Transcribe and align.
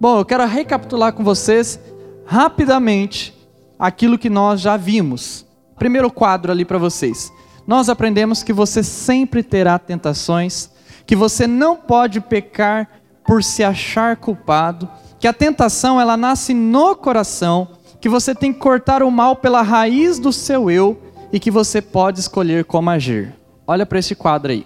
Bom, 0.00 0.20
eu 0.20 0.24
quero 0.24 0.46
recapitular 0.46 1.12
com 1.12 1.24
vocês 1.24 1.80
rapidamente 2.24 3.34
aquilo 3.76 4.16
que 4.16 4.30
nós 4.30 4.60
já 4.60 4.76
vimos. 4.76 5.44
Primeiro 5.76 6.08
quadro 6.08 6.52
ali 6.52 6.64
para 6.64 6.78
vocês. 6.78 7.32
Nós 7.66 7.88
aprendemos 7.88 8.44
que 8.44 8.52
você 8.52 8.84
sempre 8.84 9.42
terá 9.42 9.76
tentações, 9.76 10.70
que 11.04 11.16
você 11.16 11.48
não 11.48 11.74
pode 11.74 12.20
pecar 12.20 12.88
por 13.26 13.42
se 13.42 13.64
achar 13.64 14.16
culpado, 14.16 14.88
que 15.18 15.26
a 15.26 15.32
tentação 15.32 16.00
ela 16.00 16.16
nasce 16.16 16.54
no 16.54 16.94
coração, 16.94 17.66
que 18.00 18.08
você 18.08 18.32
tem 18.36 18.52
que 18.52 18.60
cortar 18.60 19.02
o 19.02 19.10
mal 19.10 19.34
pela 19.34 19.62
raiz 19.62 20.20
do 20.20 20.32
seu 20.32 20.70
eu 20.70 20.96
e 21.32 21.40
que 21.40 21.50
você 21.50 21.82
pode 21.82 22.20
escolher 22.20 22.64
como 22.64 22.88
agir. 22.88 23.34
Olha 23.66 23.84
para 23.84 23.98
esse 23.98 24.14
quadro 24.14 24.52
aí. 24.52 24.64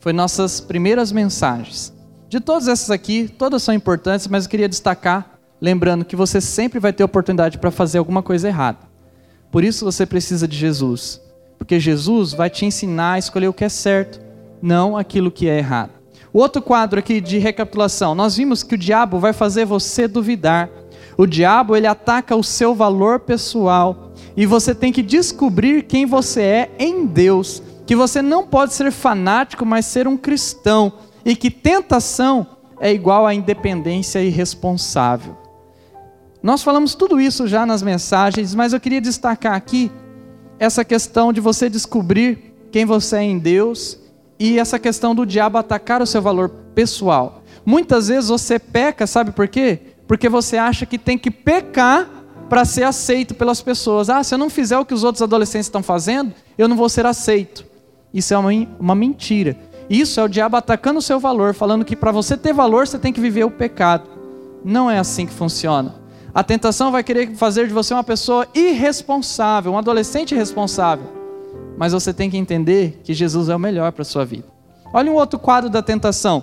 Foi 0.00 0.14
nossas 0.14 0.58
primeiras 0.58 1.12
mensagens. 1.12 1.99
De 2.30 2.38
todas 2.38 2.68
essas 2.68 2.92
aqui, 2.92 3.26
todas 3.26 3.60
são 3.60 3.74
importantes, 3.74 4.28
mas 4.28 4.44
eu 4.44 4.50
queria 4.50 4.68
destacar, 4.68 5.36
lembrando 5.60 6.04
que 6.04 6.14
você 6.14 6.40
sempre 6.40 6.78
vai 6.78 6.92
ter 6.92 7.02
oportunidade 7.02 7.58
para 7.58 7.72
fazer 7.72 7.98
alguma 7.98 8.22
coisa 8.22 8.46
errada. 8.46 8.78
Por 9.50 9.64
isso 9.64 9.84
você 9.84 10.06
precisa 10.06 10.46
de 10.46 10.56
Jesus, 10.56 11.20
porque 11.58 11.80
Jesus 11.80 12.32
vai 12.32 12.48
te 12.48 12.64
ensinar 12.64 13.14
a 13.14 13.18
escolher 13.18 13.48
o 13.48 13.52
que 13.52 13.64
é 13.64 13.68
certo, 13.68 14.20
não 14.62 14.96
aquilo 14.96 15.28
que 15.28 15.48
é 15.48 15.58
errado. 15.58 15.90
O 16.32 16.38
outro 16.38 16.62
quadro 16.62 17.00
aqui 17.00 17.20
de 17.20 17.36
recapitulação, 17.38 18.14
nós 18.14 18.36
vimos 18.36 18.62
que 18.62 18.76
o 18.76 18.78
diabo 18.78 19.18
vai 19.18 19.32
fazer 19.32 19.64
você 19.64 20.06
duvidar. 20.06 20.70
O 21.16 21.26
diabo 21.26 21.74
ele 21.74 21.88
ataca 21.88 22.36
o 22.36 22.44
seu 22.44 22.76
valor 22.76 23.18
pessoal 23.18 24.12
e 24.36 24.46
você 24.46 24.72
tem 24.72 24.92
que 24.92 25.02
descobrir 25.02 25.82
quem 25.82 26.06
você 26.06 26.42
é 26.42 26.70
em 26.78 27.06
Deus, 27.06 27.60
que 27.84 27.96
você 27.96 28.22
não 28.22 28.46
pode 28.46 28.72
ser 28.72 28.92
fanático, 28.92 29.66
mas 29.66 29.84
ser 29.84 30.06
um 30.06 30.16
cristão 30.16 30.92
e 31.24 31.36
que 31.36 31.50
tentação 31.50 32.46
é 32.80 32.92
igual 32.92 33.26
a 33.26 33.34
independência 33.34 34.22
irresponsável. 34.22 35.36
Nós 36.42 36.62
falamos 36.62 36.94
tudo 36.94 37.20
isso 37.20 37.46
já 37.46 37.66
nas 37.66 37.82
mensagens, 37.82 38.54
mas 38.54 38.72
eu 38.72 38.80
queria 38.80 39.00
destacar 39.00 39.54
aqui 39.54 39.92
essa 40.58 40.84
questão 40.84 41.32
de 41.32 41.40
você 41.40 41.68
descobrir 41.68 42.54
quem 42.72 42.84
você 42.84 43.16
é 43.16 43.22
em 43.22 43.38
Deus 43.38 43.98
e 44.38 44.58
essa 44.58 44.78
questão 44.78 45.14
do 45.14 45.26
diabo 45.26 45.58
atacar 45.58 46.00
o 46.00 46.06
seu 46.06 46.22
valor 46.22 46.48
pessoal. 46.74 47.42
Muitas 47.64 48.08
vezes 48.08 48.30
você 48.30 48.58
peca, 48.58 49.06
sabe 49.06 49.32
por 49.32 49.48
quê? 49.48 49.78
Porque 50.06 50.28
você 50.28 50.56
acha 50.56 50.86
que 50.86 50.98
tem 50.98 51.18
que 51.18 51.30
pecar 51.30 52.08
para 52.48 52.64
ser 52.64 52.84
aceito 52.84 53.34
pelas 53.34 53.60
pessoas. 53.60 54.08
Ah, 54.10 54.24
se 54.24 54.34
eu 54.34 54.38
não 54.38 54.50
fizer 54.50 54.78
o 54.78 54.84
que 54.84 54.94
os 54.94 55.04
outros 55.04 55.22
adolescentes 55.22 55.66
estão 55.66 55.82
fazendo, 55.82 56.32
eu 56.56 56.66
não 56.66 56.76
vou 56.76 56.88
ser 56.88 57.04
aceito. 57.04 57.64
Isso 58.12 58.34
é 58.34 58.38
uma, 58.38 58.50
uma 58.78 58.94
mentira. 58.94 59.56
Isso 59.90 60.20
é 60.20 60.22
o 60.22 60.28
diabo 60.28 60.56
atacando 60.56 61.00
o 61.00 61.02
seu 61.02 61.20
valor, 61.20 61.52
falando 61.52 61.84
que 61.84 61.96
para 61.96 62.12
você 62.12 62.36
ter 62.36 62.54
valor 62.54 62.86
você 62.86 62.98
tem 62.98 63.12
que 63.12 63.20
viver 63.20 63.44
o 63.44 63.50
pecado. 63.50 64.08
Não 64.64 64.90
é 64.90 64.98
assim 64.98 65.26
que 65.26 65.32
funciona. 65.32 65.96
A 66.32 66.42
tentação 66.42 66.92
vai 66.92 67.02
querer 67.02 67.34
fazer 67.34 67.66
de 67.66 67.74
você 67.74 67.92
uma 67.92 68.04
pessoa 68.04 68.46
irresponsável, 68.54 69.72
um 69.72 69.78
adolescente 69.78 70.32
irresponsável 70.32 71.20
mas 71.80 71.94
você 71.94 72.12
tem 72.12 72.28
que 72.28 72.36
entender 72.36 73.00
que 73.02 73.14
Jesus 73.14 73.48
é 73.48 73.56
o 73.56 73.58
melhor 73.58 73.90
para 73.90 74.02
a 74.02 74.04
sua 74.04 74.22
vida. 74.22 74.44
Olha 74.92 75.10
um 75.10 75.14
outro 75.14 75.38
quadro 75.38 75.70
da 75.70 75.80
tentação, 75.80 76.42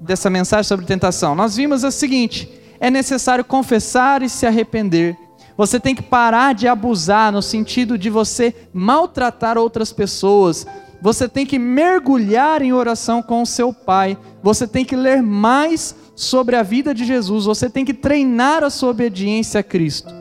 dessa 0.00 0.28
mensagem 0.28 0.64
sobre 0.64 0.84
tentação. 0.84 1.36
Nós 1.36 1.54
vimos 1.54 1.84
o 1.84 1.92
seguinte: 1.92 2.50
é 2.80 2.90
necessário 2.90 3.44
confessar 3.44 4.20
e 4.20 4.28
se 4.28 4.44
arrepender. 4.44 5.16
Você 5.56 5.78
tem 5.78 5.94
que 5.94 6.02
parar 6.02 6.56
de 6.56 6.66
abusar 6.66 7.30
no 7.30 7.40
sentido 7.40 7.96
de 7.96 8.10
você 8.10 8.52
maltratar 8.72 9.56
outras 9.56 9.92
pessoas. 9.92 10.66
Você 11.04 11.28
tem 11.28 11.46
que 11.46 11.58
mergulhar 11.58 12.62
em 12.62 12.72
oração 12.72 13.22
com 13.22 13.40
o 13.40 13.46
seu 13.46 13.72
pai. 13.72 14.18
Você 14.42 14.66
tem 14.66 14.84
que 14.84 14.96
ler 14.96 15.22
mais 15.22 15.94
sobre 16.16 16.56
a 16.56 16.64
vida 16.64 16.92
de 16.92 17.04
Jesus. 17.04 17.44
Você 17.44 17.70
tem 17.70 17.84
que 17.84 17.94
treinar 17.94 18.64
a 18.64 18.70
sua 18.70 18.90
obediência 18.90 19.60
a 19.60 19.62
Cristo. 19.62 20.12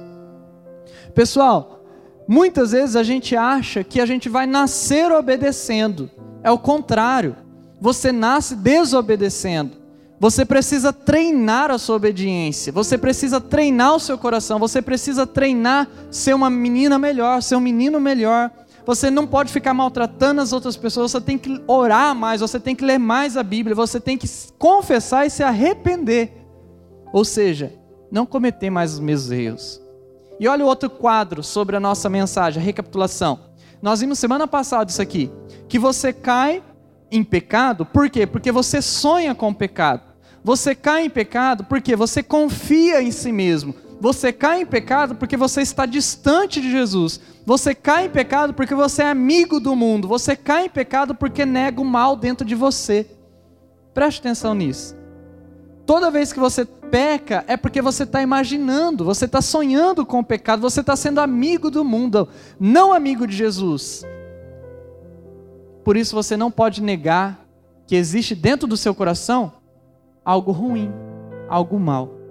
Pessoal, 1.15 1.73
Muitas 2.27 2.71
vezes 2.71 2.95
a 2.95 3.03
gente 3.03 3.35
acha 3.35 3.83
que 3.83 3.99
a 3.99 4.05
gente 4.05 4.29
vai 4.29 4.45
nascer 4.45 5.11
obedecendo. 5.11 6.09
É 6.41 6.51
o 6.51 6.57
contrário. 6.57 7.35
Você 7.81 8.11
nasce 8.11 8.55
desobedecendo. 8.55 9.83
Você 10.19 10.45
precisa 10.45 10.93
treinar 10.93 11.69
a 11.69 11.77
sua 11.77 11.97
obediência. 11.97 12.71
Você 12.71 12.97
precisa 12.97 13.41
treinar 13.41 13.95
o 13.95 13.99
seu 13.99 14.17
coração. 14.17 14.57
Você 14.57 14.81
precisa 14.81 15.27
treinar 15.27 15.87
ser 16.09 16.33
uma 16.33 16.49
menina 16.49 16.97
melhor, 16.97 17.41
ser 17.41 17.57
um 17.57 17.59
menino 17.59 17.99
melhor. 17.99 18.49
Você 18.85 19.09
não 19.09 19.25
pode 19.25 19.51
ficar 19.51 19.73
maltratando 19.73 20.41
as 20.41 20.51
outras 20.51 20.75
pessoas. 20.75 21.11
Você 21.11 21.21
tem 21.21 21.37
que 21.37 21.61
orar 21.67 22.13
mais. 22.13 22.41
Você 22.41 22.59
tem 22.59 22.75
que 22.75 22.83
ler 22.83 22.97
mais 22.97 23.37
a 23.37 23.43
Bíblia. 23.43 23.75
Você 23.75 23.99
tem 23.99 24.17
que 24.17 24.27
confessar 24.57 25.25
e 25.25 25.29
se 25.29 25.43
arrepender. 25.43 26.33
Ou 27.13 27.23
seja, 27.23 27.73
não 28.11 28.25
cometer 28.25 28.69
mais 28.69 28.93
os 28.93 28.99
mesmos 28.99 29.31
erros. 29.31 29.81
E 30.39 30.47
olha 30.47 30.65
o 30.65 30.67
outro 30.67 30.89
quadro 30.89 31.43
sobre 31.43 31.75
a 31.75 31.79
nossa 31.79 32.09
mensagem, 32.09 32.61
a 32.61 32.65
recapitulação. 32.65 33.39
Nós 33.81 34.01
vimos 34.01 34.19
semana 34.19 34.47
passada 34.47 34.89
isso 34.89 35.01
aqui, 35.01 35.31
que 35.67 35.77
você 35.77 36.13
cai 36.13 36.63
em 37.11 37.23
pecado, 37.23 37.85
por 37.85 38.09
quê? 38.09 38.25
Porque 38.25 38.51
você 38.51 38.81
sonha 38.81 39.35
com 39.35 39.49
o 39.49 39.55
pecado. 39.55 40.01
Você 40.43 40.73
cai 40.73 41.05
em 41.05 41.09
pecado 41.09 41.63
porque 41.63 41.95
você 41.95 42.23
confia 42.23 43.01
em 43.01 43.11
si 43.11 43.31
mesmo. 43.31 43.75
Você 44.03 44.33
cai 44.33 44.59
em 44.59 44.65
pecado 44.65 45.15
porque 45.15 45.37
você 45.37 45.61
está 45.61 45.85
distante 45.85 46.59
de 46.59 46.69
Jesus. 46.69 47.21
Você 47.45 47.73
cai 47.73 48.07
em 48.07 48.09
pecado 48.09 48.53
porque 48.53 48.75
você 48.75 49.01
é 49.01 49.09
amigo 49.09 49.61
do 49.61 49.77
mundo. 49.77 50.09
Você 50.09 50.35
cai 50.35 50.65
em 50.65 50.69
pecado 50.69 51.15
porque 51.15 51.45
nega 51.45 51.79
o 51.79 51.85
mal 51.85 52.17
dentro 52.17 52.45
de 52.45 52.53
você. 52.53 53.09
Preste 53.93 54.19
atenção 54.19 54.53
nisso. 54.53 54.93
Toda 55.85 56.11
vez 56.11 56.33
que 56.33 56.39
você 56.41 56.65
peca, 56.65 57.45
é 57.47 57.55
porque 57.55 57.81
você 57.81 58.03
está 58.03 58.21
imaginando, 58.21 59.05
você 59.05 59.23
está 59.23 59.41
sonhando 59.41 60.05
com 60.05 60.19
o 60.19 60.25
pecado, 60.25 60.61
você 60.61 60.81
está 60.81 60.97
sendo 60.97 61.21
amigo 61.21 61.71
do 61.71 61.85
mundo, 61.85 62.27
não 62.59 62.91
amigo 62.91 63.25
de 63.25 63.37
Jesus. 63.37 64.03
Por 65.81 65.95
isso 65.95 66.13
você 66.13 66.35
não 66.35 66.51
pode 66.51 66.83
negar 66.83 67.47
que 67.87 67.95
existe 67.95 68.35
dentro 68.35 68.67
do 68.67 68.75
seu 68.75 68.93
coração 68.93 69.53
algo 70.25 70.51
ruim, 70.51 70.91
algo 71.47 71.79
mal. 71.79 72.22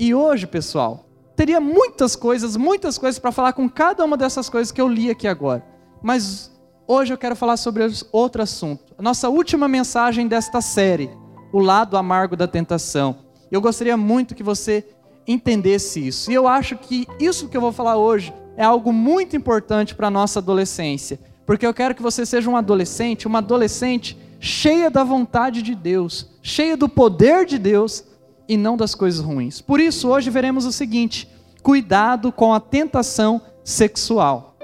E 0.00 0.14
hoje, 0.14 0.46
pessoal, 0.46 1.04
teria 1.36 1.60
muitas 1.60 2.16
coisas, 2.16 2.56
muitas 2.56 2.96
coisas 2.96 3.18
para 3.18 3.30
falar 3.30 3.52
com 3.52 3.68
cada 3.68 4.02
uma 4.02 4.16
dessas 4.16 4.48
coisas 4.48 4.72
que 4.72 4.80
eu 4.80 4.88
li 4.88 5.10
aqui 5.10 5.28
agora. 5.28 5.62
Mas 6.02 6.50
hoje 6.88 7.12
eu 7.12 7.18
quero 7.18 7.36
falar 7.36 7.58
sobre 7.58 7.86
outro 8.10 8.40
assunto. 8.40 8.94
Nossa 8.98 9.28
última 9.28 9.68
mensagem 9.68 10.26
desta 10.26 10.62
série 10.62 11.10
o 11.52 11.58
lado 11.58 11.98
amargo 11.98 12.34
da 12.34 12.46
tentação. 12.46 13.18
Eu 13.52 13.60
gostaria 13.60 13.94
muito 13.94 14.34
que 14.34 14.42
você 14.42 14.86
entendesse 15.28 16.06
isso. 16.06 16.30
E 16.30 16.34
eu 16.34 16.48
acho 16.48 16.78
que 16.78 17.06
isso 17.20 17.50
que 17.50 17.56
eu 17.58 17.60
vou 17.60 17.72
falar 17.72 17.98
hoje 17.98 18.32
é 18.56 18.64
algo 18.64 18.94
muito 18.94 19.36
importante 19.36 19.94
para 19.94 20.06
a 20.06 20.10
nossa 20.10 20.38
adolescência. 20.38 21.20
Porque 21.44 21.66
eu 21.66 21.74
quero 21.74 21.94
que 21.94 22.02
você 22.02 22.24
seja 22.24 22.48
um 22.48 22.56
adolescente, 22.56 23.26
uma 23.26 23.40
adolescente 23.40 24.16
cheia 24.38 24.90
da 24.90 25.04
vontade 25.04 25.60
de 25.60 25.74
Deus, 25.74 26.26
cheia 26.42 26.74
do 26.74 26.88
poder 26.88 27.44
de 27.44 27.58
Deus 27.58 28.08
e 28.50 28.56
não 28.56 28.76
das 28.76 28.96
coisas 28.96 29.20
ruins. 29.20 29.60
Por 29.60 29.78
isso, 29.78 30.08
hoje 30.08 30.28
veremos 30.28 30.66
o 30.66 30.72
seguinte: 30.72 31.28
cuidado 31.62 32.32
com 32.32 32.52
a 32.52 32.58
tentação 32.58 33.40
sexual. 33.62 34.56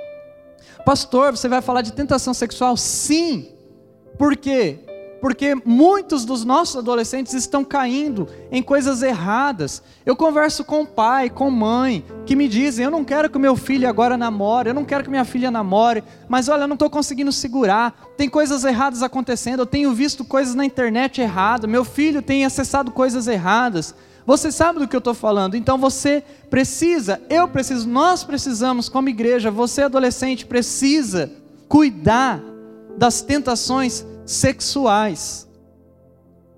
Pastor, 0.84 1.30
você 1.30 1.48
vai 1.48 1.62
falar 1.62 1.82
de 1.82 1.92
tentação 1.92 2.34
sexual? 2.34 2.76
Sim. 2.76 3.48
Por 4.18 4.36
quê? 4.36 4.80
Porque 5.26 5.56
muitos 5.64 6.24
dos 6.24 6.44
nossos 6.44 6.76
adolescentes 6.76 7.34
estão 7.34 7.64
caindo 7.64 8.28
em 8.48 8.62
coisas 8.62 9.02
erradas. 9.02 9.82
Eu 10.04 10.14
converso 10.14 10.62
com 10.62 10.86
pai, 10.86 11.28
com 11.28 11.50
mãe, 11.50 12.04
que 12.24 12.36
me 12.36 12.46
dizem: 12.46 12.84
eu 12.84 12.92
não 12.92 13.04
quero 13.04 13.28
que 13.28 13.36
meu 13.36 13.56
filho 13.56 13.88
agora 13.88 14.16
namore, 14.16 14.68
eu 14.68 14.74
não 14.74 14.84
quero 14.84 15.02
que 15.02 15.10
minha 15.10 15.24
filha 15.24 15.50
namore, 15.50 16.04
mas 16.28 16.48
olha, 16.48 16.62
eu 16.62 16.68
não 16.68 16.74
estou 16.74 16.88
conseguindo 16.88 17.32
segurar, 17.32 18.06
tem 18.16 18.28
coisas 18.28 18.64
erradas 18.64 19.02
acontecendo, 19.02 19.62
eu 19.62 19.66
tenho 19.66 19.92
visto 19.92 20.24
coisas 20.24 20.54
na 20.54 20.64
internet 20.64 21.20
erradas, 21.20 21.68
meu 21.68 21.84
filho 21.84 22.22
tem 22.22 22.44
acessado 22.44 22.92
coisas 22.92 23.26
erradas. 23.26 23.96
Você 24.24 24.52
sabe 24.52 24.78
do 24.78 24.86
que 24.86 24.94
eu 24.94 24.98
estou 24.98 25.12
falando, 25.12 25.56
então 25.56 25.76
você 25.76 26.22
precisa, 26.48 27.20
eu 27.28 27.48
preciso, 27.48 27.88
nós 27.88 28.22
precisamos, 28.22 28.88
como 28.88 29.08
igreja, 29.08 29.50
você 29.50 29.82
adolescente 29.82 30.46
precisa 30.46 31.32
cuidar 31.68 32.40
das 32.96 33.22
tentações 33.22 34.06
sexuais. 34.26 35.48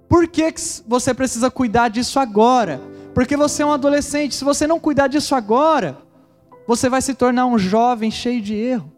Por 0.08 0.26
que 0.26 0.52
você 0.86 1.12
precisa 1.12 1.50
cuidar 1.50 1.88
disso 1.88 2.18
agora? 2.18 2.80
Porque 3.14 3.36
você 3.36 3.62
é 3.62 3.66
um 3.66 3.72
adolescente. 3.72 4.34
Se 4.34 4.44
você 4.44 4.66
não 4.66 4.80
cuidar 4.80 5.06
disso 5.06 5.34
agora, 5.34 5.98
você 6.66 6.88
vai 6.88 7.02
se 7.02 7.14
tornar 7.14 7.46
um 7.46 7.58
jovem 7.58 8.10
cheio 8.10 8.40
de 8.40 8.54
erro. 8.54 8.92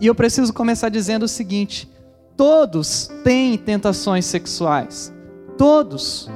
E 0.00 0.06
eu 0.06 0.14
preciso 0.14 0.52
começar 0.52 0.88
dizendo 0.88 1.22
o 1.22 1.28
seguinte: 1.28 1.88
todos 2.36 3.10
têm 3.22 3.56
tentações 3.56 4.26
sexuais. 4.26 5.12
Todos. 5.56 6.28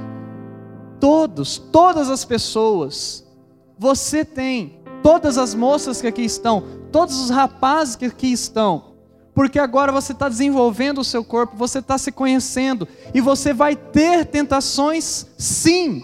Todos, 1.01 1.59
todas 1.59 2.09
as 2.09 2.25
pessoas. 2.25 3.27
Você 3.77 4.25
tem. 4.25 4.79
Todas 5.03 5.39
as 5.39 5.55
moças 5.55 6.01
que 6.01 6.07
aqui 6.07 6.23
estão, 6.23 6.65
todos 6.91 7.21
os 7.21 7.31
rapazes 7.31 7.95
que 7.95 8.07
aqui 8.07 8.33
estão, 8.33 8.88
porque 9.39 9.61
agora 9.61 9.93
você 9.93 10.11
está 10.11 10.29
desenvolvendo 10.29 10.99
o 10.99 11.05
seu 11.05 11.23
corpo, 11.23 11.57
você 11.57 11.79
está 11.79 11.97
se 11.97 12.11
conhecendo, 12.11 12.89
e 13.15 13.21
você 13.21 13.53
vai 13.53 13.77
ter 13.77 14.25
tentações, 14.25 15.29
sim. 15.39 16.03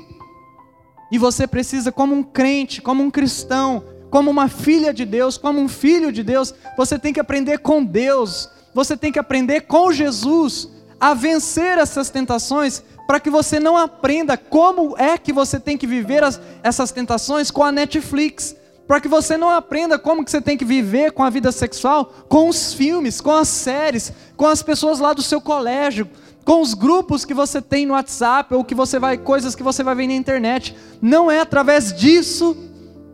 E 1.10 1.18
você 1.18 1.44
precisa, 1.44 1.90
como 1.90 2.14
um 2.14 2.22
crente, 2.22 2.80
como 2.80 3.02
um 3.02 3.10
cristão, 3.10 3.82
como 4.08 4.30
uma 4.30 4.46
filha 4.46 4.94
de 4.94 5.04
Deus, 5.04 5.36
como 5.36 5.60
um 5.60 5.66
filho 5.66 6.12
de 6.12 6.22
Deus, 6.22 6.54
você 6.76 6.96
tem 6.96 7.12
que 7.12 7.18
aprender 7.18 7.58
com 7.58 7.84
Deus, 7.84 8.48
você 8.72 8.96
tem 8.96 9.10
que 9.10 9.18
aprender 9.18 9.62
com 9.62 9.90
Jesus 9.90 10.68
a 11.00 11.12
vencer 11.12 11.76
essas 11.76 12.10
tentações, 12.10 12.84
para 13.04 13.18
que 13.18 13.30
você 13.30 13.58
não 13.58 13.76
aprenda 13.76 14.36
como 14.36 14.96
é 14.96 15.18
que 15.18 15.32
você 15.32 15.58
tem 15.58 15.76
que 15.76 15.88
viver 15.88 16.22
as, 16.22 16.40
essas 16.62 16.92
tentações 16.92 17.50
com 17.50 17.64
a 17.64 17.72
Netflix, 17.72 18.54
para 18.86 19.00
que 19.00 19.08
você 19.08 19.36
não 19.36 19.50
aprenda 19.50 19.98
como 19.98 20.24
que 20.24 20.30
você 20.30 20.40
tem 20.40 20.56
que 20.56 20.64
viver 20.64 21.12
com 21.12 21.22
a 21.22 21.30
vida 21.30 21.50
sexual 21.50 22.12
com 22.28 22.48
os 22.48 22.74
filmes, 22.74 23.20
com 23.20 23.30
as 23.30 23.48
séries, 23.48 24.12
com 24.36 24.46
as 24.46 24.62
pessoas 24.62 24.98
lá 25.00 25.12
do 25.12 25.22
seu 25.22 25.40
colégio, 25.40 26.08
com 26.44 26.60
os 26.60 26.74
grupos 26.74 27.24
que 27.24 27.32
você 27.32 27.62
tem 27.62 27.86
no 27.86 27.94
WhatsApp 27.94 28.54
ou 28.54 28.64
que 28.64 28.74
você 28.74 28.98
vai 28.98 29.16
coisas 29.16 29.54
que 29.54 29.62
você 29.62 29.82
vai 29.82 29.94
ver 29.94 30.06
na 30.06 30.14
internet. 30.14 30.76
Não 31.00 31.30
é 31.30 31.40
através 31.40 31.92
disso 31.92 32.56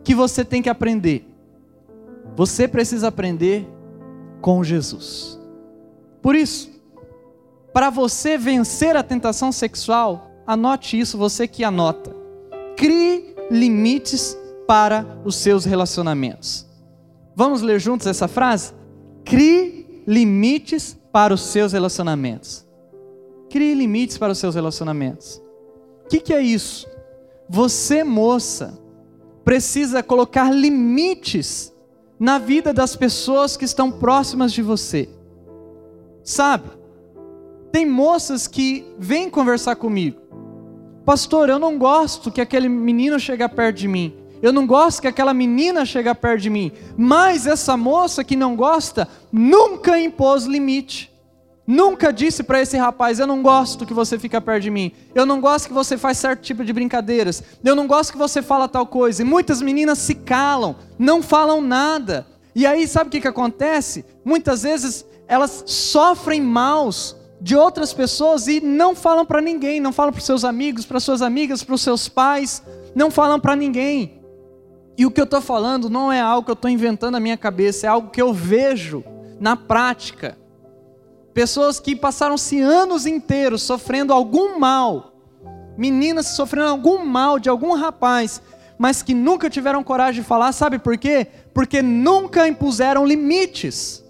que 0.03 0.13
você 0.13 0.43
tem 0.43 0.61
que 0.61 0.69
aprender. 0.69 1.25
Você 2.35 2.67
precisa 2.67 3.07
aprender 3.07 3.67
com 4.41 4.63
Jesus. 4.63 5.39
Por 6.21 6.35
isso, 6.35 6.69
para 7.73 7.89
você 7.89 8.37
vencer 8.37 8.95
a 8.95 9.03
tentação 9.03 9.51
sexual, 9.51 10.31
anote 10.45 10.99
isso, 10.99 11.17
você 11.17 11.47
que 11.47 11.63
anota. 11.63 12.13
Crie 12.75 13.35
limites 13.49 14.37
para 14.67 15.05
os 15.23 15.35
seus 15.35 15.65
relacionamentos. 15.65 16.65
Vamos 17.35 17.61
ler 17.61 17.79
juntos 17.79 18.07
essa 18.07 18.27
frase? 18.27 18.73
Crie 19.23 20.03
limites 20.07 20.97
para 21.11 21.33
os 21.33 21.41
seus 21.41 21.73
relacionamentos. 21.73 22.65
Crie 23.49 23.73
limites 23.73 24.17
para 24.17 24.31
os 24.31 24.37
seus 24.37 24.55
relacionamentos. 24.55 25.41
O 26.05 26.07
que, 26.09 26.19
que 26.19 26.33
é 26.33 26.41
isso? 26.41 26.87
Você, 27.49 28.03
moça, 28.03 28.79
precisa 29.43 30.01
colocar 30.01 30.51
limites 30.51 31.73
na 32.19 32.37
vida 32.37 32.73
das 32.73 32.95
pessoas 32.95 33.57
que 33.57 33.65
estão 33.65 33.91
próximas 33.91 34.53
de 34.53 34.61
você. 34.61 35.09
Sabe? 36.23 36.69
Tem 37.71 37.85
moças 37.85 38.47
que 38.47 38.85
vêm 38.99 39.29
conversar 39.29 39.75
comigo. 39.75 40.21
Pastor, 41.03 41.49
eu 41.49 41.57
não 41.57 41.77
gosto 41.77 42.31
que 42.31 42.41
aquele 42.41 42.69
menino 42.69 43.19
chegue 43.19 43.47
perto 43.49 43.77
de 43.77 43.87
mim. 43.87 44.20
Eu 44.41 44.51
não 44.51 44.65
gosto 44.65 45.01
que 45.01 45.07
aquela 45.07 45.33
menina 45.33 45.85
chegue 45.85 46.13
perto 46.15 46.41
de 46.41 46.49
mim. 46.49 46.71
Mas 46.97 47.45
essa 47.45 47.77
moça 47.77 48.23
que 48.23 48.35
não 48.35 48.55
gosta 48.55 49.07
nunca 49.31 49.99
impôs 49.99 50.45
limite. 50.45 51.11
Nunca 51.67 52.11
disse 52.11 52.43
para 52.43 52.61
esse 52.61 52.75
rapaz: 52.75 53.19
Eu 53.19 53.27
não 53.27 53.41
gosto 53.41 53.85
que 53.85 53.93
você 53.93 54.17
fica 54.17 54.41
perto 54.41 54.63
de 54.63 54.71
mim. 54.71 54.91
Eu 55.13 55.25
não 55.25 55.39
gosto 55.39 55.67
que 55.67 55.73
você 55.73 55.97
faz 55.97 56.17
certo 56.17 56.41
tipo 56.41 56.65
de 56.65 56.73
brincadeiras. 56.73 57.43
Eu 57.63 57.75
não 57.75 57.87
gosto 57.87 58.11
que 58.11 58.17
você 58.17 58.41
fala 58.41 58.67
tal 58.67 58.85
coisa. 58.85 59.21
E 59.21 59.25
muitas 59.25 59.61
meninas 59.61 59.99
se 59.99 60.15
calam, 60.15 60.75
não 60.97 61.21
falam 61.21 61.61
nada. 61.61 62.25
E 62.53 62.65
aí, 62.65 62.87
sabe 62.87 63.07
o 63.07 63.11
que, 63.11 63.21
que 63.21 63.27
acontece? 63.27 64.03
Muitas 64.25 64.63
vezes 64.63 65.05
elas 65.27 65.63
sofrem 65.65 66.41
maus 66.41 67.15
de 67.39 67.55
outras 67.55 67.93
pessoas 67.93 68.47
e 68.47 68.59
não 68.59 68.93
falam 68.93 69.25
para 69.25 69.39
ninguém. 69.39 69.79
Não 69.79 69.93
falam 69.93 70.11
para 70.11 70.21
seus 70.21 70.43
amigos, 70.43 70.85
para 70.85 70.99
suas 70.99 71.21
amigas, 71.21 71.63
para 71.63 71.75
os 71.75 71.81
seus 71.81 72.09
pais. 72.09 72.61
Não 72.93 73.09
falam 73.09 73.39
para 73.39 73.55
ninguém. 73.55 74.20
E 75.01 75.05
o 75.07 75.09
que 75.09 75.19
eu 75.19 75.25
estou 75.25 75.41
falando 75.41 75.89
não 75.89 76.11
é 76.11 76.21
algo 76.21 76.45
que 76.45 76.51
eu 76.51 76.53
estou 76.53 76.69
inventando 76.69 77.13
na 77.13 77.19
minha 77.19 77.35
cabeça, 77.35 77.87
é 77.87 77.89
algo 77.89 78.11
que 78.11 78.21
eu 78.21 78.31
vejo 78.31 79.03
na 79.39 79.57
prática. 79.57 80.37
Pessoas 81.33 81.79
que 81.79 81.95
passaram-se 81.95 82.61
anos 82.61 83.07
inteiros 83.07 83.63
sofrendo 83.63 84.13
algum 84.13 84.59
mal, 84.59 85.15
meninas 85.75 86.27
sofrendo 86.27 86.67
algum 86.67 87.03
mal 87.03 87.39
de 87.39 87.49
algum 87.49 87.73
rapaz, 87.73 88.43
mas 88.77 89.01
que 89.01 89.15
nunca 89.15 89.49
tiveram 89.49 89.83
coragem 89.83 90.21
de 90.21 90.27
falar, 90.27 90.51
sabe 90.51 90.77
por 90.77 90.95
quê? 90.99 91.25
Porque 91.51 91.81
nunca 91.81 92.47
impuseram 92.47 93.03
limites. 93.03 94.05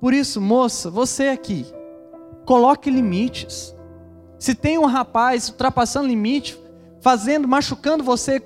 Por 0.00 0.14
isso, 0.14 0.40
moça, 0.40 0.90
você 0.90 1.28
aqui, 1.28 1.66
coloque 2.46 2.88
limites. 2.88 3.74
Se 4.38 4.54
tem 4.54 4.78
um 4.78 4.86
rapaz 4.86 5.50
ultrapassando 5.50 6.08
limite, 6.08 6.58
fazendo, 7.02 7.46
machucando 7.46 8.02
você, 8.02 8.42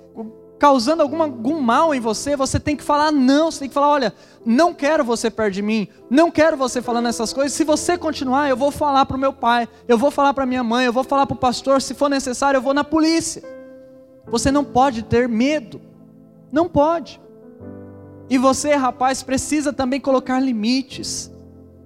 causando 0.60 1.02
alguma, 1.02 1.24
algum 1.24 1.58
mal 1.58 1.94
em 1.94 2.00
você, 2.00 2.36
você 2.36 2.60
tem 2.60 2.76
que 2.76 2.84
falar 2.84 3.10
não, 3.10 3.50
você 3.50 3.60
tem 3.60 3.68
que 3.68 3.74
falar, 3.74 3.88
olha, 3.88 4.14
não 4.44 4.74
quero 4.74 5.02
você 5.02 5.30
perto 5.30 5.54
de 5.54 5.62
mim, 5.62 5.88
não 6.10 6.30
quero 6.30 6.54
você 6.54 6.82
falando 6.82 7.08
essas 7.08 7.32
coisas. 7.32 7.54
Se 7.54 7.64
você 7.64 7.96
continuar, 7.96 8.50
eu 8.50 8.56
vou 8.58 8.70
falar 8.70 9.06
para 9.06 9.16
o 9.16 9.20
meu 9.20 9.32
pai, 9.32 9.66
eu 9.88 9.96
vou 9.96 10.10
falar 10.10 10.34
para 10.34 10.44
minha 10.44 10.62
mãe, 10.62 10.84
eu 10.84 10.92
vou 10.92 11.02
falar 11.02 11.24
para 11.24 11.34
o 11.34 11.38
pastor, 11.38 11.80
se 11.80 11.94
for 11.94 12.10
necessário, 12.10 12.58
eu 12.58 12.62
vou 12.62 12.74
na 12.74 12.84
polícia. 12.84 13.42
Você 14.26 14.52
não 14.52 14.62
pode 14.62 15.02
ter 15.02 15.26
medo, 15.26 15.80
não 16.52 16.68
pode. 16.68 17.18
E 18.28 18.36
você, 18.36 18.74
rapaz, 18.74 19.22
precisa 19.22 19.72
também 19.72 19.98
colocar 19.98 20.38
limites. 20.38 21.32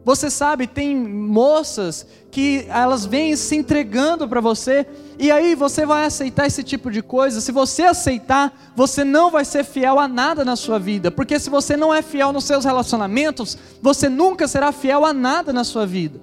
Você 0.05 0.29
sabe, 0.29 0.67
tem 0.67 0.95
moças 0.95 2.07
que 2.31 2.67
elas 2.69 3.07
vêm 3.07 3.35
se 3.37 3.57
entregando 3.57 4.29
para 4.29 4.41
você, 4.41 4.87
e 5.19 5.31
aí 5.31 5.55
você 5.55 5.87
vai 5.87 6.05
aceitar 6.05 6.47
esse 6.47 6.63
tipo 6.63 6.91
de 6.91 7.01
coisa. 7.01 7.41
Se 7.41 7.51
você 7.51 7.85
aceitar, 7.85 8.73
você 8.77 9.03
não 9.03 9.31
vai 9.31 9.45
ser 9.47 9.65
fiel 9.65 9.99
a 9.99 10.07
nada 10.07 10.45
na 10.45 10.57
sua 10.57 10.79
vida, 10.79 11.11
porque 11.11 11.39
se 11.39 11.49
você 11.49 11.75
não 11.77 11.95
é 11.95 12.03
fiel 12.03 12.33
nos 12.33 12.45
seus 12.45 12.67
relacionamentos, 12.67 13.57
você 13.81 14.09
nunca 14.09 14.47
será 14.47 14.73
fiel 14.73 15.07
a 15.07 15.13
nada 15.15 15.53
na 15.53 15.65
sua 15.65 15.87
vida. 15.87 16.21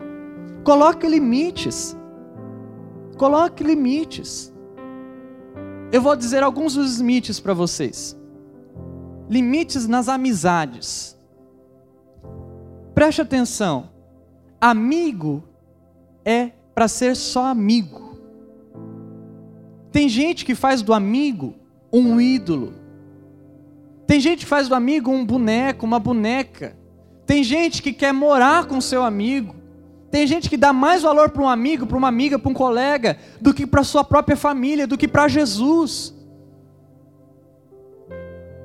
Coloque 0.63 1.07
limites. 1.07 1.98
Coloque 3.18 3.63
limites. 3.63 4.54
Eu 5.92 6.01
vou 6.01 6.16
dizer 6.16 6.44
alguns 6.44 6.75
dos 6.75 6.98
limites 7.00 7.39
para 7.39 7.54
vocês. 7.54 8.16
Limites 9.27 9.88
nas 9.88 10.07
amizades. 10.07 11.18
Preste 12.93 13.21
atenção. 13.21 13.89
Amigo 14.59 15.43
é 16.23 16.51
para 16.73 16.88
ser 16.88 17.15
só 17.15 17.45
amigo. 17.45 18.17
Tem 19.91 20.07
gente 20.07 20.45
que 20.45 20.55
faz 20.55 20.81
do 20.81 20.93
amigo 20.93 21.55
um 21.91 22.19
ídolo. 22.19 22.73
Tem 24.07 24.19
gente 24.19 24.39
que 24.39 24.45
faz 24.45 24.67
do 24.67 24.75
amigo 24.75 25.12
um 25.12 25.25
boneco, 25.25 25.86
uma 25.86 26.00
boneca. 26.00 26.77
Tem 27.25 27.43
gente 27.43 27.81
que 27.81 27.93
quer 27.93 28.13
morar 28.13 28.65
com 28.67 28.79
seu 28.81 29.03
amigo. 29.03 29.55
Tem 30.10 30.27
gente 30.27 30.50
que 30.50 30.57
dá 30.57 30.74
mais 30.74 31.01
valor 31.01 31.29
para 31.29 31.41
um 31.41 31.48
amigo, 31.48 31.88
para 31.88 31.98
uma 31.98 32.10
amiga, 32.10 32.38
para 32.38 32.51
um 32.51 32.53
colega, 32.53 33.17
do 33.39 33.53
que 33.53 33.65
para 33.65 33.83
sua 33.83 34.03
própria 34.03 34.36
família, 34.36 34.86
do 34.86 34.98
que 34.98 35.07
para 35.07 35.29
Jesus. 35.29 36.13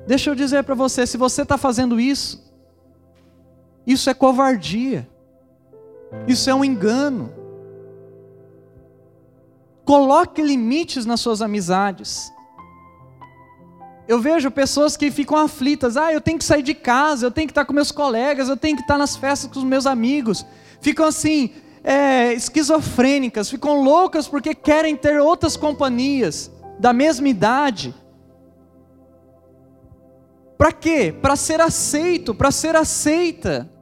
Deixa 0.05 0.29
eu 0.29 0.35
dizer 0.35 0.63
para 0.63 0.75
você, 0.75 1.07
se 1.07 1.17
você 1.17 1.43
está 1.43 1.57
fazendo 1.57 1.99
isso, 1.99 2.46
isso 3.87 4.09
é 4.09 4.13
covardia. 4.13 5.09
Isso 6.27 6.49
é 6.49 6.53
um 6.53 6.63
engano. 6.63 7.31
Coloque 9.85 10.41
limites 10.41 11.05
nas 11.05 11.21
suas 11.21 11.41
amizades. 11.41 12.29
Eu 14.05 14.19
vejo 14.19 14.51
pessoas 14.51 14.97
que 14.97 15.09
ficam 15.09 15.37
aflitas. 15.37 15.95
Ah, 15.95 16.11
eu 16.11 16.19
tenho 16.19 16.37
que 16.37 16.43
sair 16.43 16.63
de 16.63 16.73
casa, 16.73 17.25
eu 17.25 17.31
tenho 17.31 17.47
que 17.47 17.51
estar 17.51 17.63
com 17.63 17.71
meus 17.71 17.89
colegas, 17.89 18.49
eu 18.49 18.57
tenho 18.57 18.75
que 18.75 18.81
estar 18.81 18.97
nas 18.97 19.15
festas 19.15 19.49
com 19.49 19.59
os 19.59 19.65
meus 19.65 19.85
amigos. 19.85 20.45
Ficam 20.81 21.05
assim, 21.05 21.51
é, 21.81 22.33
esquizofrênicas, 22.33 23.49
ficam 23.49 23.81
loucas 23.81 24.27
porque 24.27 24.53
querem 24.53 24.97
ter 24.97 25.21
outras 25.21 25.55
companhias 25.55 26.51
da 26.77 26.91
mesma 26.91 27.29
idade. 27.29 27.95
Para 30.57 30.73
quê? 30.73 31.15
Para 31.21 31.37
ser 31.37 31.61
aceito, 31.61 32.35
para 32.35 32.51
ser 32.51 32.75
aceita. 32.75 33.76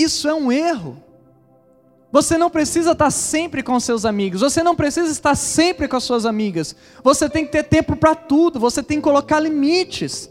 Isso 0.00 0.26
é 0.28 0.34
um 0.34 0.50
erro. 0.50 0.96
Você 2.10 2.38
não 2.38 2.48
precisa 2.48 2.92
estar 2.92 3.10
sempre 3.10 3.62
com 3.62 3.78
seus 3.78 4.04
amigos, 4.04 4.40
você 4.40 4.62
não 4.62 4.74
precisa 4.74 5.12
estar 5.12 5.34
sempre 5.36 5.86
com 5.86 5.96
as 5.96 6.02
suas 6.02 6.24
amigas. 6.24 6.74
Você 7.04 7.28
tem 7.28 7.44
que 7.44 7.52
ter 7.52 7.64
tempo 7.64 7.94
para 7.94 8.14
tudo, 8.14 8.58
você 8.58 8.82
tem 8.82 8.96
que 8.96 9.04
colocar 9.04 9.38
limites. 9.38 10.30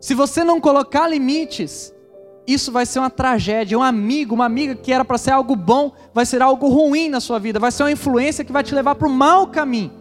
Se 0.00 0.14
você 0.14 0.44
não 0.44 0.60
colocar 0.60 1.08
limites, 1.08 1.92
isso 2.46 2.70
vai 2.72 2.86
ser 2.86 3.00
uma 3.00 3.10
tragédia. 3.10 3.76
Um 3.76 3.82
amigo, 3.82 4.34
uma 4.34 4.46
amiga 4.46 4.74
que 4.74 4.92
era 4.92 5.04
para 5.04 5.18
ser 5.18 5.32
algo 5.32 5.56
bom, 5.56 5.92
vai 6.14 6.24
ser 6.24 6.40
algo 6.40 6.68
ruim 6.68 7.08
na 7.08 7.20
sua 7.20 7.38
vida, 7.38 7.58
vai 7.58 7.72
ser 7.72 7.82
uma 7.82 7.92
influência 7.92 8.44
que 8.44 8.52
vai 8.52 8.62
te 8.62 8.74
levar 8.74 8.94
para 8.94 9.08
o 9.08 9.10
mau 9.10 9.48
caminho. 9.48 9.99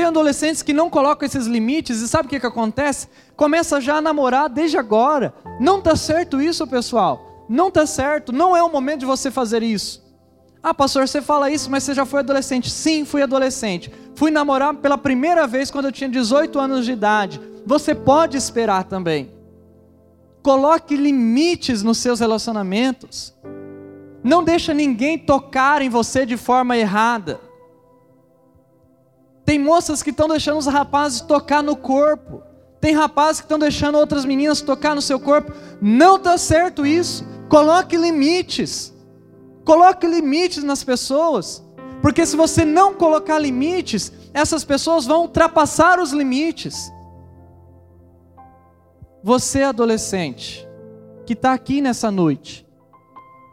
Tem 0.00 0.06
adolescentes 0.06 0.62
que 0.62 0.72
não 0.72 0.88
colocam 0.88 1.26
esses 1.26 1.46
limites 1.46 2.00
e 2.00 2.08
sabe 2.08 2.24
o 2.24 2.30
que, 2.30 2.40
que 2.40 2.46
acontece? 2.46 3.06
Começa 3.36 3.78
já 3.82 3.96
a 3.96 4.00
namorar 4.00 4.48
desde 4.48 4.78
agora. 4.78 5.34
Não 5.60 5.78
está 5.78 5.94
certo 5.94 6.40
isso, 6.40 6.66
pessoal. 6.66 7.44
Não 7.46 7.68
está 7.68 7.84
certo. 7.84 8.32
Não 8.32 8.56
é 8.56 8.62
o 8.62 8.72
momento 8.72 9.00
de 9.00 9.04
você 9.04 9.30
fazer 9.30 9.62
isso. 9.62 10.02
Ah, 10.62 10.72
pastor, 10.72 11.06
você 11.06 11.20
fala 11.20 11.50
isso, 11.50 11.70
mas 11.70 11.82
você 11.82 11.92
já 11.92 12.06
foi 12.06 12.20
adolescente. 12.20 12.70
Sim, 12.70 13.04
fui 13.04 13.20
adolescente. 13.20 13.92
Fui 14.14 14.30
namorar 14.30 14.72
pela 14.72 14.96
primeira 14.96 15.46
vez 15.46 15.70
quando 15.70 15.84
eu 15.84 15.92
tinha 15.92 16.08
18 16.08 16.58
anos 16.58 16.86
de 16.86 16.92
idade. 16.92 17.38
Você 17.66 17.94
pode 17.94 18.38
esperar 18.38 18.84
também. 18.84 19.30
Coloque 20.42 20.96
limites 20.96 21.82
nos 21.82 21.98
seus 21.98 22.20
relacionamentos. 22.20 23.34
Não 24.24 24.42
deixa 24.42 24.72
ninguém 24.72 25.18
tocar 25.18 25.82
em 25.82 25.90
você 25.90 26.24
de 26.24 26.38
forma 26.38 26.74
errada. 26.74 27.49
Tem 29.50 29.58
moças 29.58 30.00
que 30.00 30.10
estão 30.10 30.28
deixando 30.28 30.58
os 30.58 30.66
rapazes 30.68 31.22
tocar 31.22 31.60
no 31.60 31.74
corpo. 31.74 32.40
Tem 32.80 32.94
rapazes 32.94 33.40
que 33.40 33.46
estão 33.46 33.58
deixando 33.58 33.98
outras 33.98 34.24
meninas 34.24 34.60
tocar 34.60 34.94
no 34.94 35.02
seu 35.02 35.18
corpo. 35.18 35.52
Não 35.82 36.14
está 36.14 36.38
certo 36.38 36.86
isso. 36.86 37.26
Coloque 37.48 37.96
limites. 37.96 38.94
Coloque 39.64 40.06
limites 40.06 40.62
nas 40.62 40.84
pessoas. 40.84 41.64
Porque 42.00 42.24
se 42.24 42.36
você 42.36 42.64
não 42.64 42.94
colocar 42.94 43.40
limites, 43.40 44.12
essas 44.32 44.62
pessoas 44.62 45.04
vão 45.04 45.22
ultrapassar 45.22 45.98
os 45.98 46.12
limites. 46.12 46.88
Você, 49.20 49.64
adolescente, 49.64 50.64
que 51.26 51.32
está 51.32 51.52
aqui 51.52 51.80
nessa 51.80 52.08
noite, 52.08 52.64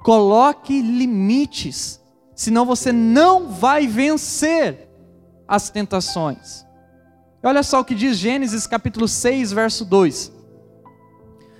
coloque 0.04 0.80
limites, 0.80 2.00
senão 2.36 2.68
você 2.68 2.92
não 2.92 3.48
vai 3.48 3.88
vencer 3.88 4.88
as 5.48 5.70
tentações. 5.70 6.66
Olha 7.42 7.64
só 7.64 7.80
o 7.80 7.86
que 7.86 7.96
diz 7.96 8.18
Gênesis 8.18 8.68
capítulo 8.68 9.08
6, 9.08 9.52
verso 9.52 9.86
2: 9.86 10.32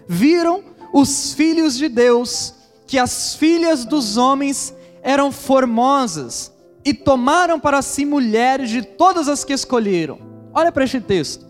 Viram 0.08 0.64
os 0.92 1.34
filhos 1.34 1.78
de 1.78 1.88
Deus 1.88 2.54
que 2.86 2.98
as 2.98 3.36
filhas 3.36 3.86
dos 3.86 4.18
homens 4.18 4.74
eram 5.02 5.32
formosas 5.32 6.52
e 6.84 6.94
tomaram 6.94 7.60
para 7.60 7.82
si 7.82 8.06
mulheres 8.06 8.70
de 8.70 8.82
todas 8.82 9.28
as 9.28 9.44
que 9.44 9.54
escolheram. 9.54 10.20
Olha 10.54 10.72
para 10.72 10.86
este 10.86 11.02
texto. 11.02 11.46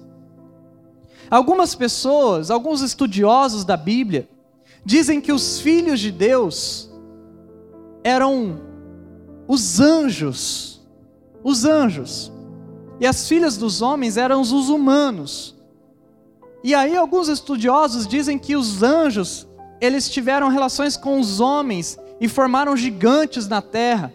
Algumas 1.30 1.76
pessoas, 1.76 2.50
alguns 2.50 2.82
estudiosos 2.82 3.64
da 3.64 3.78
Bíblia, 3.78 4.28
dizem 4.84 5.20
que 5.22 5.32
os 5.32 5.60
filhos 5.60 6.00
de 6.00 6.12
Deus 6.12 6.90
eram 8.04 8.62
os 9.48 9.80
anjos, 9.80 10.77
os 11.48 11.66
anjos, 11.66 12.32
e 13.00 13.08
as 13.08 13.28
filhas 13.28 13.58
dos 13.58 13.82
homens 13.82 14.18
eram 14.18 14.42
os 14.42 14.52
humanos. 14.52 15.56
E 16.64 16.76
aí 16.76 16.98
alguns 16.98 17.28
estudiosos 17.30 18.08
dizem 18.08 18.38
que 18.38 18.56
os 18.56 18.84
anjos, 18.84 19.48
eles 19.80 20.10
tiveram 20.10 20.50
relações 20.50 20.98
com 20.98 21.20
os 21.20 21.40
homens 21.40 21.98
e 22.20 22.28
formaram 22.28 22.76
gigantes 22.76 23.48
na 23.48 23.62
terra 23.62 24.12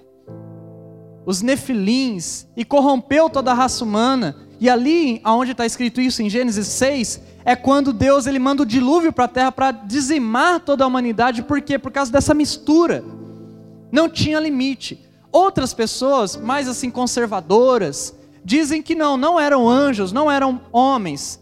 os 1.24 1.40
nefilins, 1.40 2.46
e 2.56 2.64
corrompeu 2.64 3.30
toda 3.30 3.52
a 3.52 3.54
raça 3.54 3.84
humana. 3.84 4.36
E 4.58 4.68
ali, 4.68 5.20
aonde 5.24 5.52
está 5.52 5.64
escrito 5.64 6.00
isso 6.00 6.22
em 6.22 6.28
Gênesis 6.28 6.66
6, 6.66 7.22
é 7.44 7.54
quando 7.56 7.92
Deus 7.92 8.26
ele 8.26 8.38
manda 8.38 8.62
o 8.62 8.66
dilúvio 8.66 9.12
para 9.12 9.24
a 9.24 9.28
terra 9.28 9.52
para 9.52 9.70
dizimar 9.70 10.60
toda 10.60 10.84
a 10.84 10.86
humanidade. 10.86 11.42
Por 11.42 11.60
quê? 11.60 11.78
Por 11.78 11.92
causa 11.92 12.10
dessa 12.10 12.34
mistura. 12.34 13.04
Não 13.90 14.08
tinha 14.08 14.40
limite. 14.40 15.08
Outras 15.32 15.72
pessoas, 15.72 16.36
mais 16.36 16.68
assim 16.68 16.90
conservadoras, 16.90 18.14
dizem 18.44 18.82
que 18.82 18.94
não, 18.94 19.16
não 19.16 19.40
eram 19.40 19.68
anjos, 19.68 20.12
não 20.12 20.30
eram 20.30 20.60
homens. 20.70 21.40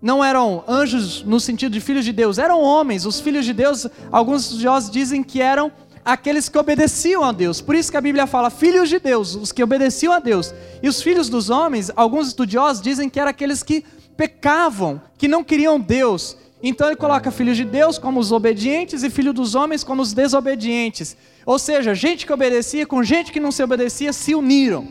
Não 0.00 0.24
eram 0.24 0.62
anjos 0.68 1.24
no 1.24 1.40
sentido 1.40 1.72
de 1.72 1.80
filhos 1.80 2.04
de 2.04 2.12
Deus, 2.12 2.38
eram 2.38 2.62
homens. 2.62 3.04
Os 3.04 3.18
filhos 3.18 3.44
de 3.44 3.52
Deus, 3.52 3.88
alguns 4.12 4.42
estudiosos 4.42 4.90
dizem 4.90 5.24
que 5.24 5.42
eram 5.42 5.72
aqueles 6.04 6.48
que 6.48 6.56
obedeciam 6.56 7.24
a 7.24 7.32
Deus. 7.32 7.60
Por 7.60 7.74
isso 7.74 7.90
que 7.90 7.96
a 7.96 8.00
Bíblia 8.00 8.28
fala 8.28 8.48
filhos 8.48 8.88
de 8.88 9.00
Deus, 9.00 9.34
os 9.34 9.50
que 9.50 9.64
obedeciam 9.64 10.12
a 10.12 10.20
Deus. 10.20 10.54
E 10.80 10.88
os 10.88 11.02
filhos 11.02 11.28
dos 11.28 11.50
homens, 11.50 11.90
alguns 11.96 12.28
estudiosos 12.28 12.80
dizem 12.80 13.10
que 13.10 13.18
eram 13.18 13.30
aqueles 13.30 13.64
que 13.64 13.84
pecavam, 14.16 15.00
que 15.18 15.26
não 15.26 15.42
queriam 15.42 15.80
Deus. 15.80 16.36
Então 16.62 16.88
ele 16.88 16.96
coloca 16.96 17.30
filhos 17.30 17.56
de 17.56 17.64
Deus 17.64 17.98
como 17.98 18.18
os 18.18 18.32
obedientes 18.32 19.02
e 19.02 19.10
filhos 19.10 19.34
dos 19.34 19.54
homens 19.54 19.84
como 19.84 20.02
os 20.02 20.12
desobedientes. 20.12 21.16
Ou 21.44 21.58
seja, 21.58 21.94
gente 21.94 22.24
que 22.24 22.32
obedecia 22.32 22.86
com 22.86 23.02
gente 23.02 23.30
que 23.32 23.40
não 23.40 23.52
se 23.52 23.62
obedecia 23.62 24.12
se 24.12 24.34
uniram. 24.34 24.88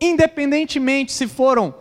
Independentemente 0.00 1.12
se 1.12 1.28
foram 1.28 1.72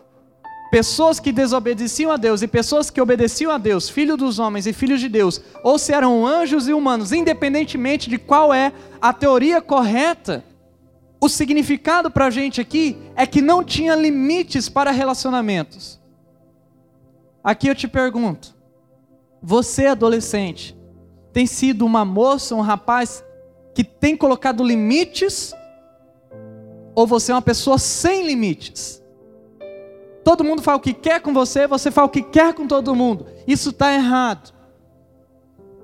pessoas 0.71 1.19
que 1.19 1.31
desobedeciam 1.31 2.11
a 2.11 2.17
Deus 2.17 2.41
e 2.41 2.47
pessoas 2.47 2.89
que 2.89 3.01
obedeciam 3.01 3.51
a 3.51 3.57
Deus, 3.57 3.89
filho 3.89 4.15
dos 4.15 4.39
homens 4.39 4.65
e 4.65 4.71
filhos 4.71 5.01
de 5.01 5.09
Deus, 5.09 5.41
ou 5.63 5.77
se 5.77 5.91
eram 5.91 6.25
anjos 6.25 6.67
e 6.67 6.73
humanos, 6.73 7.11
independentemente 7.11 8.09
de 8.09 8.17
qual 8.17 8.53
é 8.53 8.71
a 9.01 9.11
teoria 9.11 9.59
correta, 9.59 10.45
o 11.19 11.29
significado 11.29 12.09
para 12.09 12.27
a 12.27 12.29
gente 12.31 12.59
aqui 12.59 12.97
é 13.15 13.27
que 13.27 13.41
não 13.41 13.63
tinha 13.63 13.93
limites 13.93 14.67
para 14.67 14.89
relacionamentos. 14.89 16.00
Aqui 17.43 17.67
eu 17.67 17.75
te 17.75 17.87
pergunto: 17.87 18.55
você, 19.41 19.87
adolescente, 19.87 20.77
tem 21.33 21.45
sido 21.45 21.85
uma 21.85 22.05
moça, 22.05 22.55
um 22.55 22.61
rapaz 22.61 23.23
que 23.73 23.83
tem 23.83 24.15
colocado 24.15 24.63
limites? 24.63 25.53
Ou 26.93 27.07
você 27.07 27.31
é 27.31 27.35
uma 27.35 27.41
pessoa 27.41 27.77
sem 27.77 28.25
limites? 28.25 29.01
Todo 30.23 30.43
mundo 30.43 30.61
fala 30.61 30.77
o 30.77 30.81
que 30.81 30.93
quer 30.93 31.19
com 31.21 31.33
você, 31.33 31.65
você 31.65 31.89
fala 31.89 32.07
o 32.07 32.11
que 32.11 32.21
quer 32.21 32.53
com 32.53 32.67
todo 32.67 32.95
mundo. 32.95 33.25
Isso 33.47 33.69
está 33.69 33.93
errado. 33.93 34.53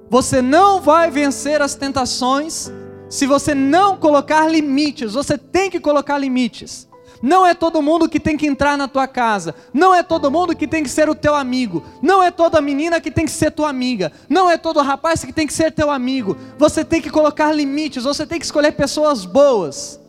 Você 0.09 0.41
não 0.41 0.79
vai 0.79 1.09
vencer 1.09 1.61
as 1.61 1.75
tentações 1.75 2.71
se 3.09 3.25
você 3.25 3.55
não 3.55 3.97
colocar 3.97 4.47
limites. 4.47 5.13
Você 5.13 5.37
tem 5.37 5.69
que 5.69 5.79
colocar 5.79 6.17
limites. 6.17 6.87
Não 7.21 7.45
é 7.45 7.53
todo 7.53 7.81
mundo 7.81 8.07
que 8.09 8.19
tem 8.19 8.37
que 8.37 8.47
entrar 8.47 8.77
na 8.77 8.87
tua 8.87 9.07
casa. 9.07 9.55
Não 9.73 9.93
é 9.93 10.03
todo 10.03 10.31
mundo 10.31 10.55
que 10.55 10.67
tem 10.67 10.83
que 10.83 10.89
ser 10.89 11.09
o 11.09 11.15
teu 11.15 11.35
amigo. 11.35 11.83
Não 12.01 12.21
é 12.21 12.31
toda 12.31 12.61
menina 12.61 13.01
que 13.01 13.11
tem 13.11 13.25
que 13.25 13.31
ser 13.31 13.51
tua 13.51 13.69
amiga. 13.69 14.11
Não 14.29 14.49
é 14.49 14.57
todo 14.57 14.81
rapaz 14.81 15.23
que 15.23 15.33
tem 15.33 15.47
que 15.47 15.53
ser 15.53 15.71
teu 15.71 15.89
amigo. 15.89 16.37
Você 16.57 16.85
tem 16.85 17.01
que 17.01 17.09
colocar 17.09 17.51
limites. 17.51 18.03
Você 18.03 18.25
tem 18.25 18.39
que 18.39 18.45
escolher 18.45 18.73
pessoas 18.73 19.25
boas. 19.25 19.99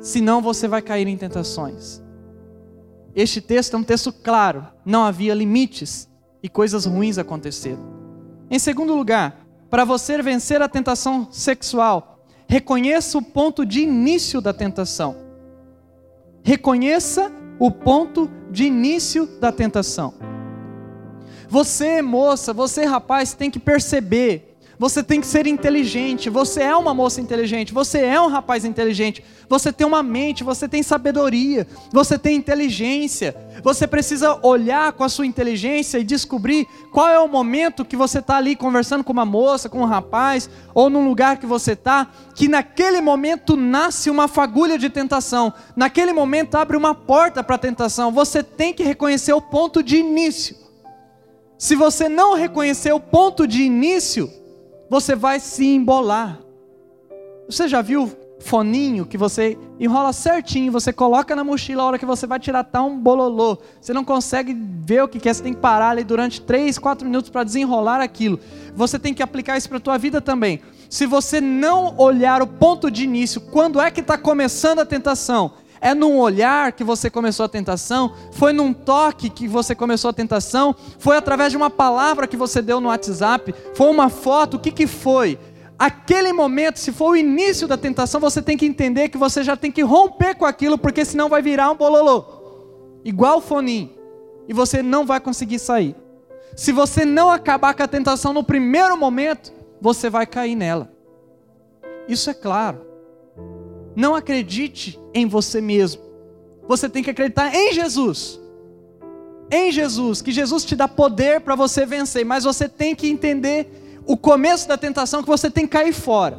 Senão 0.00 0.40
você 0.40 0.66
vai 0.66 0.80
cair 0.80 1.06
em 1.06 1.16
tentações. 1.16 2.00
Este 3.14 3.40
texto 3.40 3.74
é 3.74 3.78
um 3.78 3.82
texto 3.82 4.12
claro, 4.12 4.66
não 4.84 5.04
havia 5.04 5.34
limites 5.34 6.08
e 6.42 6.48
coisas 6.48 6.86
ruins 6.86 7.18
aconteceram. 7.18 7.80
Em 8.48 8.58
segundo 8.58 8.94
lugar, 8.94 9.46
para 9.68 9.84
você 9.84 10.20
vencer 10.22 10.62
a 10.62 10.68
tentação 10.68 11.28
sexual, 11.30 12.24
reconheça 12.48 13.18
o 13.18 13.22
ponto 13.22 13.66
de 13.66 13.80
início 13.80 14.40
da 14.40 14.52
tentação. 14.52 15.29
Reconheça 16.42 17.30
o 17.58 17.70
ponto 17.70 18.30
de 18.50 18.64
início 18.64 19.26
da 19.26 19.52
tentação. 19.52 20.14
Você, 21.48 22.00
moça, 22.00 22.52
você, 22.52 22.84
rapaz, 22.84 23.34
tem 23.34 23.50
que 23.50 23.58
perceber 23.58 24.49
você 24.80 25.02
tem 25.02 25.20
que 25.20 25.26
ser 25.26 25.46
inteligente. 25.46 26.30
Você 26.30 26.62
é 26.62 26.74
uma 26.74 26.94
moça 26.94 27.20
inteligente. 27.20 27.70
Você 27.70 27.98
é 27.98 28.18
um 28.18 28.28
rapaz 28.28 28.64
inteligente. 28.64 29.22
Você 29.46 29.70
tem 29.70 29.86
uma 29.86 30.02
mente. 30.02 30.42
Você 30.42 30.66
tem 30.66 30.82
sabedoria. 30.82 31.66
Você 31.92 32.18
tem 32.18 32.34
inteligência. 32.34 33.36
Você 33.62 33.86
precisa 33.86 34.40
olhar 34.42 34.94
com 34.94 35.04
a 35.04 35.10
sua 35.10 35.26
inteligência 35.26 35.98
e 35.98 36.02
descobrir 36.02 36.66
qual 36.90 37.10
é 37.10 37.18
o 37.18 37.28
momento 37.28 37.84
que 37.84 37.94
você 37.94 38.20
está 38.20 38.38
ali 38.38 38.56
conversando 38.56 39.04
com 39.04 39.12
uma 39.12 39.26
moça, 39.26 39.68
com 39.68 39.82
um 39.82 39.84
rapaz, 39.84 40.48
ou 40.72 40.88
num 40.88 41.06
lugar 41.06 41.36
que 41.36 41.44
você 41.44 41.72
está, 41.72 42.10
que 42.34 42.48
naquele 42.48 43.02
momento 43.02 43.56
nasce 43.56 44.08
uma 44.08 44.28
fagulha 44.28 44.78
de 44.78 44.88
tentação. 44.88 45.52
Naquele 45.76 46.14
momento 46.14 46.54
abre 46.54 46.74
uma 46.74 46.94
porta 46.94 47.44
para 47.44 47.56
a 47.56 47.58
tentação. 47.58 48.10
Você 48.12 48.42
tem 48.42 48.72
que 48.72 48.82
reconhecer 48.82 49.34
o 49.34 49.42
ponto 49.42 49.82
de 49.82 49.98
início. 49.98 50.56
Se 51.58 51.76
você 51.76 52.08
não 52.08 52.32
reconhecer 52.32 52.94
o 52.94 52.98
ponto 52.98 53.46
de 53.46 53.60
início, 53.60 54.39
você 54.90 55.14
vai 55.14 55.38
se 55.38 55.64
embolar. 55.64 56.40
Você 57.48 57.68
já 57.68 57.80
viu 57.80 58.10
foninho 58.40 59.06
que 59.06 59.16
você 59.16 59.56
enrola 59.78 60.12
certinho, 60.12 60.72
você 60.72 60.92
coloca 60.92 61.36
na 61.36 61.44
mochila, 61.44 61.82
a 61.82 61.86
hora 61.86 61.98
que 61.98 62.06
você 62.06 62.26
vai 62.26 62.40
tirar 62.40 62.64
tá 62.64 62.82
um 62.82 62.98
bololô. 62.98 63.56
Você 63.80 63.92
não 63.92 64.04
consegue 64.04 64.52
ver 64.52 65.04
o 65.04 65.08
que 65.08 65.28
é, 65.28 65.32
você 65.32 65.42
tem 65.44 65.54
que 65.54 65.60
parar 65.60 65.90
ali 65.90 66.02
durante 66.02 66.40
3, 66.40 66.76
4 66.76 67.06
minutos 67.06 67.30
para 67.30 67.44
desenrolar 67.44 68.00
aquilo. 68.00 68.40
Você 68.74 68.98
tem 68.98 69.14
que 69.14 69.22
aplicar 69.22 69.56
isso 69.56 69.68
para 69.68 69.78
a 69.78 69.80
tua 69.80 69.96
vida 69.96 70.20
também. 70.20 70.60
Se 70.88 71.06
você 71.06 71.40
não 71.40 71.96
olhar 71.96 72.42
o 72.42 72.46
ponto 72.46 72.90
de 72.90 73.04
início, 73.04 73.40
quando 73.40 73.80
é 73.80 73.92
que 73.92 74.00
está 74.00 74.18
começando 74.18 74.80
a 74.80 74.86
tentação? 74.86 75.52
É 75.80 75.94
num 75.94 76.18
olhar 76.18 76.72
que 76.72 76.84
você 76.84 77.08
começou 77.08 77.46
a 77.46 77.48
tentação? 77.48 78.12
Foi 78.32 78.52
num 78.52 78.72
toque 78.72 79.30
que 79.30 79.48
você 79.48 79.74
começou 79.74 80.10
a 80.10 80.12
tentação? 80.12 80.76
Foi 80.98 81.16
através 81.16 81.50
de 81.50 81.56
uma 81.56 81.70
palavra 81.70 82.26
que 82.26 82.36
você 82.36 82.60
deu 82.60 82.80
no 82.80 82.88
WhatsApp? 82.88 83.54
Foi 83.74 83.88
uma 83.88 84.10
foto? 84.10 84.58
O 84.58 84.60
que, 84.60 84.70
que 84.70 84.86
foi? 84.86 85.38
Aquele 85.78 86.30
momento, 86.34 86.78
se 86.78 86.92
for 86.92 87.12
o 87.12 87.16
início 87.16 87.66
da 87.66 87.78
tentação, 87.78 88.20
você 88.20 88.42
tem 88.42 88.58
que 88.58 88.66
entender 88.66 89.08
que 89.08 89.16
você 89.16 89.42
já 89.42 89.56
tem 89.56 89.72
que 89.72 89.80
romper 89.80 90.34
com 90.34 90.44
aquilo, 90.44 90.76
porque 90.76 91.02
senão 91.06 91.30
vai 91.30 91.40
virar 91.40 91.70
um 91.70 91.76
bololô. 91.76 92.26
Igual 93.02 93.38
o 93.38 93.40
foninho. 93.40 93.90
E 94.46 94.52
você 94.52 94.82
não 94.82 95.06
vai 95.06 95.18
conseguir 95.18 95.58
sair. 95.58 95.96
Se 96.54 96.72
você 96.72 97.06
não 97.06 97.30
acabar 97.30 97.72
com 97.72 97.82
a 97.82 97.88
tentação 97.88 98.34
no 98.34 98.44
primeiro 98.44 98.94
momento, 98.98 99.50
você 99.80 100.10
vai 100.10 100.26
cair 100.26 100.54
nela. 100.54 100.92
Isso 102.06 102.28
é 102.28 102.34
claro. 102.34 102.89
Não 103.94 104.14
acredite 104.14 104.98
em 105.12 105.26
você 105.26 105.60
mesmo. 105.60 106.02
Você 106.68 106.88
tem 106.88 107.02
que 107.02 107.10
acreditar 107.10 107.54
em 107.54 107.72
Jesus. 107.72 108.40
Em 109.50 109.72
Jesus, 109.72 110.22
que 110.22 110.30
Jesus 110.30 110.64
te 110.64 110.76
dá 110.76 110.86
poder 110.86 111.40
para 111.40 111.56
você 111.56 111.84
vencer, 111.84 112.24
mas 112.24 112.44
você 112.44 112.68
tem 112.68 112.94
que 112.94 113.08
entender 113.08 114.00
o 114.06 114.16
começo 114.16 114.68
da 114.68 114.76
tentação 114.76 115.22
que 115.22 115.28
você 115.28 115.50
tem 115.50 115.66
que 115.66 115.72
cair 115.72 115.92
fora. 115.92 116.38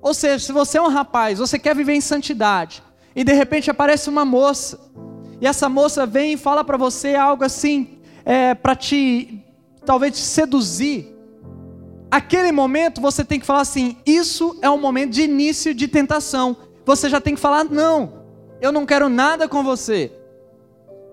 Ou 0.00 0.14
seja, 0.14 0.38
se 0.38 0.52
você 0.52 0.78
é 0.78 0.82
um 0.82 0.88
rapaz, 0.88 1.38
você 1.38 1.58
quer 1.58 1.74
viver 1.74 1.94
em 1.94 2.00
santidade, 2.00 2.82
e 3.14 3.24
de 3.24 3.32
repente 3.32 3.70
aparece 3.70 4.08
uma 4.08 4.24
moça, 4.24 4.78
e 5.40 5.46
essa 5.46 5.68
moça 5.68 6.06
vem 6.06 6.34
e 6.34 6.36
fala 6.36 6.64
para 6.64 6.76
você 6.76 7.14
algo 7.14 7.44
assim, 7.44 7.98
é, 8.24 8.54
para 8.54 8.76
te, 8.76 9.44
talvez 9.84 10.14
te 10.14 10.20
seduzir, 10.20 11.12
aquele 12.10 12.50
momento 12.52 13.00
você 13.00 13.24
tem 13.24 13.38
que 13.38 13.46
falar 13.46 13.60
assim: 13.60 13.96
isso 14.04 14.58
é 14.60 14.68
um 14.68 14.78
momento 14.78 15.12
de 15.12 15.22
início 15.22 15.74
de 15.74 15.86
tentação. 15.86 16.56
Você 16.84 17.08
já 17.08 17.20
tem 17.20 17.34
que 17.34 17.40
falar: 17.40 17.64
não, 17.64 18.24
eu 18.60 18.72
não 18.72 18.84
quero 18.84 19.08
nada 19.08 19.48
com 19.48 19.62
você. 19.62 20.12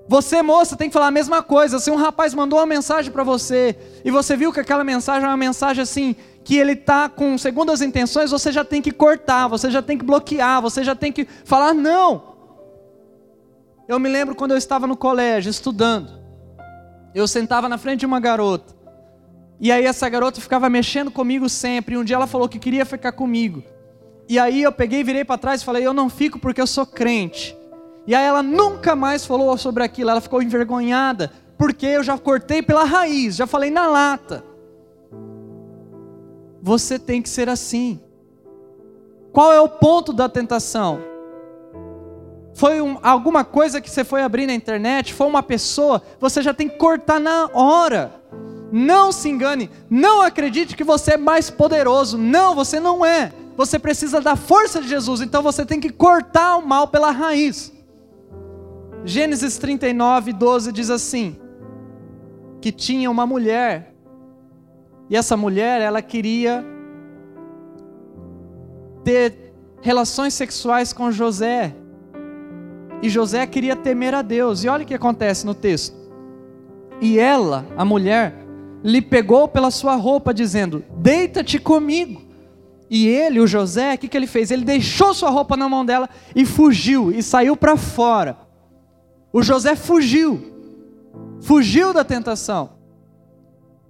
Você, 0.10 0.42
moça, 0.42 0.78
tem 0.78 0.88
que 0.88 0.94
falar 0.94 1.08
a 1.08 1.12
mesma 1.12 1.44
coisa. 1.44 1.80
Se 1.80 1.92
um 1.92 1.96
rapaz 1.96 2.34
mandou 2.34 2.60
uma 2.60 2.66
mensagem 2.66 3.12
para 3.12 3.24
você 3.24 3.78
e 4.06 4.10
você 4.10 4.38
viu 4.38 4.54
que 4.54 4.60
aquela 4.60 4.84
mensagem 4.84 5.26
é 5.26 5.28
uma 5.28 5.36
mensagem 5.36 5.84
assim, 5.84 6.16
que 6.46 6.56
ele 6.56 6.72
está 6.72 7.10
com 7.10 7.38
segundas 7.38 7.82
intenções, 7.82 8.32
você 8.32 8.54
já 8.54 8.64
tem 8.64 8.82
que 8.82 8.92
cortar, 8.92 9.50
você 9.50 9.70
já 9.70 9.82
tem 9.82 9.98
que 9.98 10.06
bloquear, 10.06 10.62
você 10.62 10.82
já 10.82 10.96
tem 10.96 11.12
que 11.12 11.28
falar 11.44 11.74
não. 11.74 12.38
Eu 13.86 14.00
me 14.00 14.08
lembro 14.08 14.34
quando 14.34 14.52
eu 14.52 14.58
estava 14.58 14.88
no 14.88 14.96
colégio 14.96 15.50
estudando, 15.50 16.10
eu 17.14 17.28
sentava 17.28 17.68
na 17.68 17.78
frente 17.78 18.00
de 18.02 18.06
uma 18.06 18.22
garota, 18.22 18.77
e 19.60 19.72
aí 19.72 19.86
essa 19.86 20.08
garota 20.08 20.40
ficava 20.40 20.70
mexendo 20.70 21.10
comigo 21.10 21.50
sempre, 21.50 21.96
e 21.96 21.98
um 21.98 22.04
dia 22.04 22.16
ela 22.16 22.28
falou 22.28 22.48
que 22.48 22.60
queria 22.60 22.86
ficar 22.86 23.12
comigo. 23.12 23.64
E 24.30 24.38
aí 24.38 24.62
eu 24.62 24.72
peguei, 24.72 25.04
virei 25.04 25.24
para 25.24 25.38
trás 25.38 25.62
e 25.62 25.66
falei: 25.66 25.86
"Eu 25.86 25.94
não 25.94 26.10
fico 26.10 26.38
porque 26.40 26.62
eu 26.62 26.68
sou 26.68 26.86
crente". 26.86 27.58
E 28.06 28.16
aí 28.16 28.26
ela 28.26 28.42
nunca 28.42 28.96
mais 28.96 29.26
falou 29.26 29.58
sobre 29.58 29.84
aquilo, 29.84 30.10
ela 30.10 30.22
ficou 30.22 30.42
envergonhada, 30.42 31.32
porque 31.58 31.86
eu 31.86 32.04
já 32.04 32.18
cortei 32.18 32.62
pela 32.62 32.86
raiz, 32.86 33.36
já 33.36 33.46
falei 33.46 33.70
na 33.70 33.88
lata. 33.88 34.44
Você 36.62 36.98
tem 36.98 37.22
que 37.22 37.30
ser 37.30 37.50
assim. 37.50 38.00
Qual 39.32 39.52
é 39.52 39.60
o 39.60 39.70
ponto 39.70 40.14
da 40.14 40.30
tentação? 40.30 41.00
Foi 42.54 42.82
um, 42.82 42.98
alguma 43.04 43.44
coisa 43.44 43.80
que 43.80 43.90
você 43.90 44.04
foi 44.04 44.24
abrir 44.24 44.48
na 44.48 44.54
internet, 44.54 45.14
foi 45.14 45.28
uma 45.28 45.44
pessoa, 45.44 46.02
você 46.20 46.42
já 46.42 46.54
tem 46.54 46.68
que 46.68 46.78
cortar 46.78 47.20
na 47.20 47.50
hora. 47.54 48.12
Não 48.72 49.12
se 49.12 49.30
engane, 49.30 49.70
não 49.90 50.22
acredite 50.22 50.76
que 50.76 50.84
você 50.84 51.14
é 51.14 51.18
mais 51.18 51.50
poderoso. 51.50 52.18
Não, 52.18 52.54
você 52.54 52.80
não 52.80 53.06
é. 53.06 53.32
Você 53.56 53.80
precisa 53.80 54.22
da 54.22 54.36
força 54.36 54.82
de 54.82 54.88
Jesus, 54.88 55.22
então 55.22 55.42
você 55.42 55.66
tem 55.66 55.80
que 55.80 55.90
cortar 55.90 56.58
o 56.58 56.68
mal 56.68 56.88
pela 56.88 57.12
raiz. 57.12 57.74
Gênesis 59.04 59.58
39, 59.58 60.34
12 60.34 60.72
diz 60.72 60.90
assim: 60.90 61.38
que 62.62 62.72
tinha 62.72 63.10
uma 63.10 63.26
mulher, 63.26 63.96
e 65.10 65.16
essa 65.16 65.38
mulher, 65.38 65.82
ela 65.82 66.02
queria 66.02 66.66
ter 69.04 69.54
relações 69.82 70.34
sexuais 70.34 70.92
com 70.92 71.12
José, 71.12 71.74
e 73.02 73.10
José 73.10 73.48
queria 73.48 73.76
temer 73.76 74.14
a 74.14 74.22
Deus, 74.22 74.64
e 74.64 74.68
olha 74.68 74.84
o 74.84 74.88
que 74.88 74.94
acontece 74.94 75.46
no 75.46 75.54
texto. 75.54 75.96
E 77.00 77.18
ela, 77.18 77.66
a 77.78 77.86
mulher, 77.86 78.47
lhe 78.84 79.02
pegou 79.02 79.48
pela 79.48 79.72
sua 79.72 79.96
roupa, 79.96 80.34
dizendo: 80.34 80.84
Deita-te 80.98 81.60
comigo. 81.60 82.22
E 82.90 83.08
ele, 83.08 83.40
o 83.40 83.48
José, 83.48 83.94
o 83.94 83.98
que, 83.98 84.08
que 84.08 84.16
ele 84.16 84.28
fez? 84.28 84.50
Ele 84.50 84.64
deixou 84.64 85.14
sua 85.14 85.30
roupa 85.30 85.58
na 85.58 85.68
mão 85.68 85.86
dela 85.86 86.10
e 86.36 86.46
fugiu, 86.46 87.12
e 87.12 87.22
saiu 87.22 87.58
para 87.58 87.76
fora. 87.76 88.38
O 89.34 89.42
José 89.42 89.76
fugiu, 89.76 90.54
fugiu 91.42 91.94
da 91.94 92.04
tentação. 92.04 92.78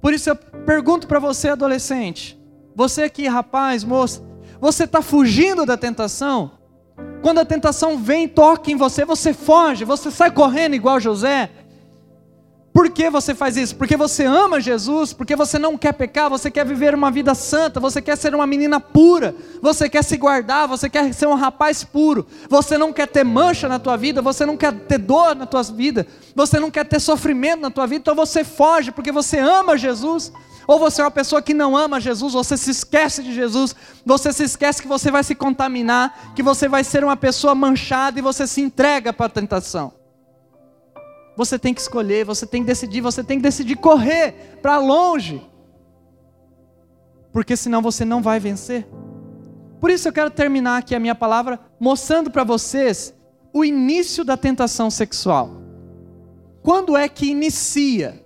Por 0.02 0.14
isso 0.14 0.30
eu 0.30 0.36
pergunto 0.36 1.08
para 1.08 1.20
você, 1.20 1.50
adolescente, 1.50 2.40
você 2.76 3.04
aqui, 3.04 3.28
rapaz, 3.28 3.84
moça, 3.84 4.24
você 4.60 4.86
está 4.86 5.02
fugindo 5.02 5.66
da 5.66 5.78
tentação? 5.78 6.52
Quando 7.22 7.40
a 7.40 7.46
tentação 7.46 7.98
vem, 7.98 8.28
toca 8.28 8.72
em 8.72 8.76
você, 8.76 9.06
você 9.06 9.34
foge, 9.34 9.86
você 9.86 10.10
sai 10.10 10.32
correndo 10.32 10.76
igual 10.76 11.00
José? 11.00 11.50
Por 12.78 12.92
que 12.92 13.10
você 13.10 13.34
faz 13.34 13.58
isso? 13.58 13.76
Porque 13.76 13.98
você 13.98 14.24
ama 14.24 14.62
Jesus, 14.62 15.12
porque 15.12 15.36
você 15.36 15.58
não 15.58 15.76
quer 15.76 15.94
pecar, 15.94 16.30
você 16.30 16.52
quer 16.52 16.64
viver 16.64 16.94
uma 16.94 17.10
vida 17.10 17.34
santa, 17.34 17.80
você 17.80 18.00
quer 18.00 18.16
ser 18.16 18.36
uma 18.36 18.46
menina 18.46 18.80
pura, 18.80 19.34
você 19.60 19.90
quer 19.90 20.04
se 20.04 20.16
guardar, 20.16 20.68
você 20.68 20.88
quer 20.88 21.12
ser 21.12 21.26
um 21.26 21.34
rapaz 21.34 21.84
puro, 21.84 22.28
você 22.48 22.78
não 22.78 22.94
quer 22.94 23.08
ter 23.08 23.24
mancha 23.24 23.68
na 23.68 23.80
tua 23.80 23.98
vida, 23.98 24.22
você 24.22 24.46
não 24.46 24.56
quer 24.56 24.72
ter 24.72 25.00
dor 25.00 25.36
na 25.36 25.48
tua 25.48 25.64
vida, 25.64 26.06
você 26.36 26.60
não 26.60 26.70
quer 26.70 26.86
ter 26.86 27.00
sofrimento 27.00 27.62
na 27.62 27.72
tua 27.72 27.88
vida, 27.88 28.02
então 28.02 28.14
você 28.14 28.44
foge 28.44 28.92
porque 28.92 29.12
você 29.12 29.40
ama 29.40 29.76
Jesus. 29.76 30.32
Ou 30.68 30.78
você 30.78 31.02
é 31.02 31.06
uma 31.06 31.10
pessoa 31.10 31.42
que 31.42 31.56
não 31.56 31.76
ama 31.76 32.00
Jesus, 32.00 32.34
você 32.34 32.56
se 32.56 32.70
esquece 32.70 33.24
de 33.24 33.34
Jesus, 33.34 33.76
você 34.06 34.32
se 34.32 34.44
esquece 34.44 34.84
que 34.84 34.88
você 34.88 35.10
vai 35.10 35.24
se 35.24 35.34
contaminar, 35.34 36.34
que 36.36 36.44
você 36.44 36.68
vai 36.68 36.84
ser 36.84 37.04
uma 37.04 37.18
pessoa 37.18 37.56
manchada 37.56 38.20
e 38.20 38.22
você 38.22 38.46
se 38.46 38.62
entrega 38.62 39.12
para 39.12 39.26
a 39.26 39.30
tentação. 39.30 39.97
Você 41.38 41.60
tem 41.60 41.72
que 41.72 41.80
escolher, 41.80 42.26
você 42.26 42.48
tem 42.48 42.64
que 42.64 42.68
decidir, 42.68 43.00
você 43.00 43.24
tem 43.24 43.38
que 43.38 43.44
decidir 43.44 43.76
correr 43.76 44.58
para 44.60 44.80
longe. 44.80 45.40
Porque 47.32 47.56
senão 47.56 47.80
você 47.80 48.04
não 48.04 48.24
vai 48.24 48.40
vencer. 48.40 48.88
Por 49.80 49.92
isso 49.92 50.08
eu 50.08 50.12
quero 50.12 50.32
terminar 50.32 50.80
aqui 50.80 50.96
a 50.96 51.00
minha 51.00 51.14
palavra 51.14 51.60
mostrando 51.80 52.32
para 52.32 52.44
vocês 52.44 53.14
o 53.54 53.64
início 53.64 54.26
da 54.26 54.36
tentação 54.36 54.90
sexual. 54.90 55.52
Quando 56.64 56.98
é 56.98 57.08
que 57.08 57.28
inicia 57.28 58.20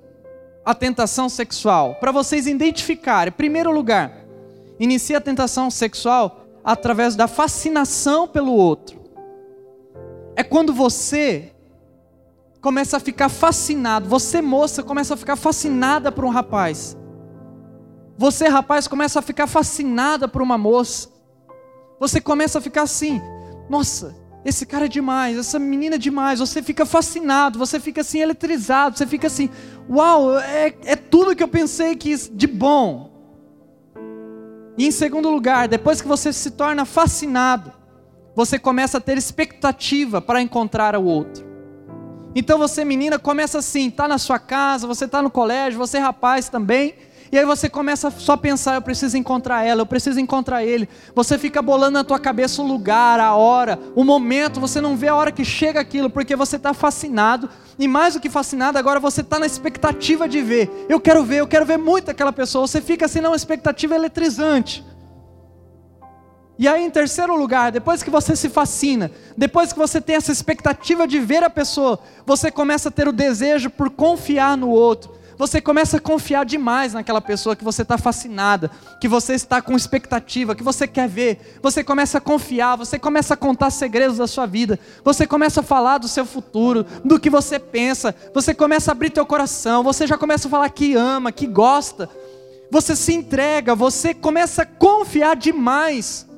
a 0.64 0.74
tentação 0.74 1.28
sexual? 1.28 1.96
Para 1.96 2.14
vocês 2.14 2.48
identificarem, 2.48 3.30
em 3.30 3.36
primeiro 3.36 3.72
lugar, 3.72 4.26
inicia 4.80 5.18
a 5.18 5.22
tentação 5.22 5.70
sexual 5.70 6.46
através 6.64 7.14
da 7.14 7.28
fascinação 7.28 8.26
pelo 8.26 8.54
outro. 8.54 9.02
É 10.34 10.44
quando 10.44 10.74
você 10.74 11.52
começa 12.62 12.98
a 12.98 13.00
ficar 13.00 13.28
fascinado. 13.28 14.08
Você, 14.08 14.42
moça, 14.42 14.84
começa 14.84 15.16
a 15.16 15.18
ficar 15.18 15.36
fascinada 15.36 16.12
por 16.12 16.24
um 16.24 16.30
rapaz. 16.30 16.96
Você, 18.18 18.48
rapaz, 18.48 18.88
começa 18.88 19.20
a 19.20 19.22
ficar 19.22 19.48
fascinada 19.48 20.28
por 20.28 20.42
uma 20.42 20.58
moça. 20.58 21.10
Você 22.00 22.22
começa 22.22 22.60
a 22.60 22.62
ficar 22.62 22.84
assim: 22.84 23.20
nossa, 23.68 24.16
esse 24.46 24.66
cara 24.66 24.86
é 24.86 24.88
demais, 24.88 25.38
essa 25.38 25.58
menina 25.58 25.96
é 25.96 26.00
demais. 26.00 26.40
Você 26.40 26.62
fica 26.62 26.86
fascinado, 26.86 27.58
você 27.58 27.80
fica 27.80 28.02
assim 28.02 28.20
eletrizado, 28.20 28.96
você 28.98 29.08
fica 29.08 29.28
assim: 29.28 29.50
uau, 29.90 30.40
é, 30.40 30.76
é 30.86 30.96
tudo 30.96 31.36
que 31.36 31.44
eu 31.44 31.48
pensei 31.48 31.96
que 31.96 32.16
de 32.32 32.46
bom. 32.46 33.10
E 34.78 34.86
em 34.86 34.92
segundo 34.92 35.30
lugar, 35.30 35.68
depois 35.68 36.02
que 36.02 36.08
você 36.08 36.32
se 36.32 36.52
torna 36.52 36.86
fascinado, 36.86 37.74
você 38.36 38.58
começa 38.58 39.00
a 39.00 39.02
ter 39.02 39.18
expectativa 39.18 40.22
para 40.22 40.42
encontrar 40.42 40.96
o 40.96 41.04
outro. 41.04 41.51
Então 42.34 42.58
você, 42.58 42.86
menina, 42.86 43.20
começa 43.20 43.60
assim, 43.60 43.90
tá 43.90 44.08
na 44.08 44.18
sua 44.18 44.40
casa, 44.40 44.88
você 44.88 45.08
tá 45.08 45.22
no 45.22 45.30
colégio, 45.30 45.78
você 45.78 46.00
rapaz 46.00 46.48
também, 46.48 46.96
e 47.30 47.38
aí 47.38 47.46
você 47.46 47.70
começa 47.70 48.12
só 48.12 48.34
a 48.34 48.38
pensar, 48.38 48.76
eu 48.76 48.82
preciso 48.82 49.18
encontrar 49.18 49.64
ela, 49.64 49.82
eu 49.82 49.86
preciso 49.86 50.20
encontrar 50.20 50.66
ele. 50.66 50.88
Você 51.16 51.38
fica 51.38 51.62
bolando 51.62 51.94
na 51.94 52.04
tua 52.04 52.20
cabeça 52.20 52.62
o 52.62 52.68
lugar, 52.68 53.22
a 53.22 53.34
hora, 53.36 53.80
o 53.96 54.04
momento, 54.04 54.60
você 54.60 54.82
não 54.82 54.98
vê 54.98 55.08
a 55.08 55.16
hora 55.16 55.32
que 55.32 55.46
chega 55.46 55.80
aquilo, 55.80 56.10
porque 56.10 56.36
você 56.36 56.58
está 56.58 56.74
fascinado, 56.74 57.50
e 57.80 57.88
mais 57.88 58.14
do 58.14 58.20
que 58.20 58.30
fascinado, 58.30 58.78
agora 58.78 59.00
você 59.00 59.22
está 59.22 59.40
na 59.40 59.46
expectativa 59.46 60.28
de 60.28 60.42
ver. 60.42 60.86
Eu 60.90 61.00
quero 61.00 61.24
ver, 61.24 61.38
eu 61.38 61.48
quero 61.48 61.66
ver 61.66 61.78
muito 61.78 62.12
aquela 62.12 62.34
pessoa. 62.34 62.68
Você 62.68 62.82
fica 62.82 63.06
assim 63.06 63.22
numa 63.22 63.36
expectativa 63.36 63.96
eletrizante. 63.96 64.86
E 66.62 66.68
aí, 66.68 66.86
em 66.86 66.92
terceiro 66.92 67.36
lugar, 67.36 67.72
depois 67.72 68.04
que 68.04 68.12
você 68.12 68.36
se 68.36 68.48
fascina, 68.48 69.10
depois 69.36 69.74
que 69.74 69.80
você 69.80 70.00
tem 70.00 70.16
essa 70.16 70.32
expectativa 70.32 71.08
de 71.08 71.20
ver 71.20 71.44
a 71.44 71.50
pessoa, 71.50 71.98
você 72.24 72.52
começa 72.52 72.90
a 72.90 72.92
ter 72.92 73.08
o 73.08 73.12
desejo 73.12 73.68
por 73.68 73.90
confiar 73.90 74.56
no 74.56 74.70
outro. 74.70 75.12
Você 75.40 75.60
começa 75.60 75.98
a 75.98 76.00
confiar 76.00 76.46
demais 76.46 76.94
naquela 76.94 77.20
pessoa 77.20 77.56
que 77.56 77.64
você 77.64 77.82
está 77.82 77.98
fascinada, 77.98 78.70
que 79.00 79.08
você 79.08 79.34
está 79.34 79.60
com 79.60 79.76
expectativa, 79.76 80.54
que 80.54 80.62
você 80.62 80.88
quer 80.88 81.10
ver. 81.10 81.58
Você 81.64 81.84
começa 81.84 82.20
a 82.20 82.22
confiar, 82.22 82.76
você 82.76 83.00
começa 83.00 83.34
a 83.34 83.38
contar 83.38 83.72
segredos 83.72 84.18
da 84.18 84.28
sua 84.28 84.46
vida. 84.46 84.80
Você 85.04 85.26
começa 85.26 85.62
a 85.62 85.64
falar 85.64 85.98
do 85.98 86.08
seu 86.08 86.28
futuro, 86.28 86.86
do 87.04 87.20
que 87.20 87.32
você 87.32 87.58
pensa. 87.58 88.14
Você 88.36 88.54
começa 88.54 88.92
a 88.92 88.94
abrir 88.94 89.10
teu 89.10 89.26
coração. 89.26 89.82
Você 89.82 90.06
já 90.06 90.16
começa 90.16 90.48
a 90.48 90.52
falar 90.52 90.70
que 90.70 90.94
ama, 90.94 91.32
que 91.32 91.48
gosta. 91.48 92.08
Você 92.70 92.96
se 92.96 93.16
entrega, 93.16 93.74
você 93.74 94.14
começa 94.14 94.62
a 94.62 94.66
confiar 94.68 95.36
demais. 95.36 96.30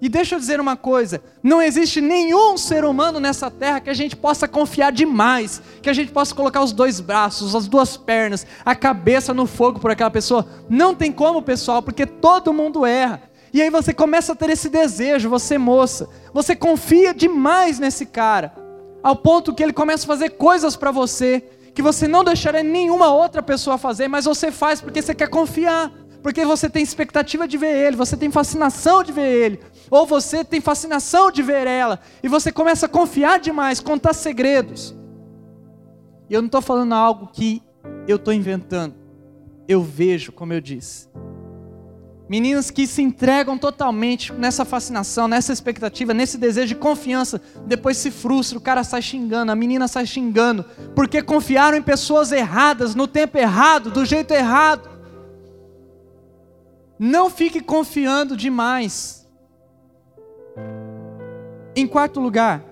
E 0.00 0.08
deixa 0.08 0.34
eu 0.34 0.38
dizer 0.38 0.58
uma 0.60 0.76
coisa: 0.76 1.22
não 1.42 1.60
existe 1.60 2.00
nenhum 2.00 2.56
ser 2.56 2.84
humano 2.84 3.20
nessa 3.20 3.50
terra 3.50 3.80
que 3.80 3.90
a 3.90 3.94
gente 3.94 4.16
possa 4.16 4.48
confiar 4.48 4.90
demais, 4.90 5.60
que 5.82 5.90
a 5.90 5.92
gente 5.92 6.10
possa 6.10 6.34
colocar 6.34 6.62
os 6.62 6.72
dois 6.72 7.00
braços, 7.00 7.54
as 7.54 7.68
duas 7.68 7.96
pernas, 7.96 8.46
a 8.64 8.74
cabeça 8.74 9.34
no 9.34 9.46
fogo 9.46 9.78
por 9.78 9.90
aquela 9.90 10.10
pessoa. 10.10 10.46
Não 10.68 10.94
tem 10.94 11.12
como, 11.12 11.42
pessoal, 11.42 11.82
porque 11.82 12.06
todo 12.06 12.52
mundo 12.52 12.86
erra. 12.86 13.22
E 13.52 13.60
aí 13.60 13.68
você 13.68 13.92
começa 13.92 14.32
a 14.32 14.36
ter 14.36 14.48
esse 14.50 14.68
desejo, 14.68 15.28
você 15.28 15.58
moça, 15.58 16.08
você 16.32 16.54
confia 16.54 17.12
demais 17.12 17.80
nesse 17.80 18.06
cara, 18.06 18.54
ao 19.02 19.16
ponto 19.16 19.52
que 19.52 19.62
ele 19.62 19.72
começa 19.72 20.04
a 20.04 20.06
fazer 20.06 20.30
coisas 20.30 20.76
para 20.76 20.92
você 20.92 21.42
que 21.74 21.82
você 21.82 22.08
não 22.08 22.24
deixaria 22.24 22.62
nenhuma 22.62 23.12
outra 23.12 23.42
pessoa 23.42 23.78
fazer, 23.78 24.08
mas 24.08 24.24
você 24.24 24.50
faz 24.50 24.80
porque 24.80 25.00
você 25.00 25.14
quer 25.14 25.28
confiar 25.28 25.90
porque 26.22 26.44
você 26.44 26.68
tem 26.68 26.82
expectativa 26.82 27.46
de 27.48 27.56
ver 27.56 27.86
ele, 27.86 27.96
você 27.96 28.16
tem 28.16 28.30
fascinação 28.30 29.02
de 29.02 29.12
ver 29.12 29.44
ele, 29.44 29.60
ou 29.90 30.06
você 30.06 30.44
tem 30.44 30.60
fascinação 30.60 31.30
de 31.30 31.42
ver 31.42 31.66
ela, 31.66 32.00
e 32.22 32.28
você 32.28 32.52
começa 32.52 32.86
a 32.86 32.88
confiar 32.88 33.38
demais, 33.38 33.80
contar 33.80 34.12
segredos. 34.12 34.94
E 36.28 36.34
eu 36.34 36.42
não 36.42 36.46
estou 36.46 36.62
falando 36.62 36.92
algo 36.92 37.28
que 37.32 37.62
eu 38.06 38.16
estou 38.16 38.32
inventando, 38.32 38.94
eu 39.66 39.82
vejo, 39.82 40.32
como 40.32 40.52
eu 40.52 40.60
disse. 40.60 41.08
Meninas 42.28 42.70
que 42.70 42.86
se 42.86 43.02
entregam 43.02 43.58
totalmente 43.58 44.32
nessa 44.32 44.64
fascinação, 44.64 45.26
nessa 45.26 45.52
expectativa, 45.52 46.14
nesse 46.14 46.38
desejo 46.38 46.68
de 46.68 46.74
confiança, 46.76 47.40
depois 47.66 47.96
se 47.96 48.08
frustra, 48.08 48.56
o 48.56 48.60
cara 48.60 48.84
sai 48.84 49.02
xingando, 49.02 49.50
a 49.50 49.56
menina 49.56 49.88
sai 49.88 50.06
xingando, 50.06 50.64
porque 50.94 51.22
confiaram 51.22 51.76
em 51.76 51.82
pessoas 51.82 52.30
erradas, 52.30 52.94
no 52.94 53.08
tempo 53.08 53.36
errado, 53.36 53.90
do 53.90 54.04
jeito 54.04 54.32
errado. 54.32 54.99
Não 57.02 57.30
fique 57.30 57.62
confiando 57.62 58.36
demais. 58.36 59.26
Em 61.74 61.86
quarto 61.86 62.20
lugar, 62.20 62.62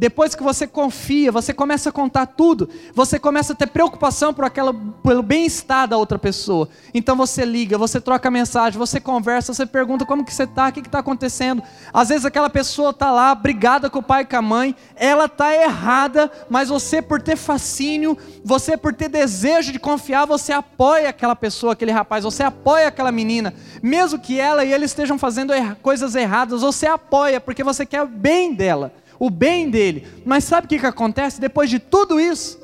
depois 0.00 0.34
que 0.34 0.42
você 0.42 0.66
confia, 0.66 1.30
você 1.30 1.52
começa 1.52 1.90
a 1.90 1.92
contar 1.92 2.24
tudo, 2.24 2.70
você 2.94 3.18
começa 3.18 3.52
a 3.52 3.56
ter 3.56 3.66
preocupação 3.66 4.32
por 4.32 4.46
aquela, 4.46 4.72
pelo 4.72 5.22
bem-estar 5.22 5.86
da 5.86 5.98
outra 5.98 6.18
pessoa. 6.18 6.70
Então 6.94 7.14
você 7.14 7.44
liga, 7.44 7.76
você 7.76 8.00
troca 8.00 8.30
mensagem, 8.30 8.78
você 8.78 8.98
conversa, 8.98 9.52
você 9.52 9.66
pergunta 9.66 10.06
como 10.06 10.24
que 10.24 10.32
você 10.32 10.44
está, 10.44 10.68
o 10.68 10.72
que 10.72 10.80
está 10.80 11.00
acontecendo. 11.00 11.62
Às 11.92 12.08
vezes 12.08 12.24
aquela 12.24 12.48
pessoa 12.48 12.92
está 12.92 13.10
lá, 13.10 13.34
brigada 13.34 13.90
com 13.90 13.98
o 13.98 14.02
pai 14.02 14.22
e 14.22 14.24
com 14.24 14.36
a 14.36 14.40
mãe, 14.40 14.74
ela 14.96 15.26
está 15.26 15.54
errada, 15.54 16.32
mas 16.48 16.70
você 16.70 17.02
por 17.02 17.20
ter 17.20 17.36
fascínio, 17.36 18.16
você 18.42 18.78
por 18.78 18.94
ter 18.94 19.10
desejo 19.10 19.70
de 19.70 19.78
confiar, 19.78 20.24
você 20.24 20.50
apoia 20.50 21.10
aquela 21.10 21.36
pessoa, 21.36 21.74
aquele 21.74 21.92
rapaz, 21.92 22.24
você 22.24 22.42
apoia 22.42 22.88
aquela 22.88 23.12
menina. 23.12 23.52
Mesmo 23.82 24.18
que 24.18 24.40
ela 24.40 24.64
e 24.64 24.72
ele 24.72 24.86
estejam 24.86 25.18
fazendo 25.18 25.52
er 25.52 25.74
coisas 25.82 26.14
erradas, 26.14 26.62
você 26.62 26.86
apoia, 26.86 27.38
porque 27.38 27.62
você 27.62 27.84
quer 27.84 28.02
o 28.02 28.08
bem 28.08 28.54
dela 28.54 28.94
o 29.20 29.28
bem 29.28 29.70
dele. 29.70 30.06
Mas 30.24 30.44
sabe 30.44 30.64
o 30.64 30.68
que, 30.68 30.78
que 30.78 30.86
acontece? 30.86 31.40
Depois 31.40 31.68
de 31.68 31.78
tudo 31.78 32.18
isso, 32.18 32.58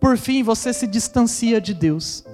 por 0.00 0.18
fim 0.18 0.42
você 0.42 0.72
se 0.72 0.86
distancia 0.88 1.60
de 1.60 1.72
Deus. 1.72 2.24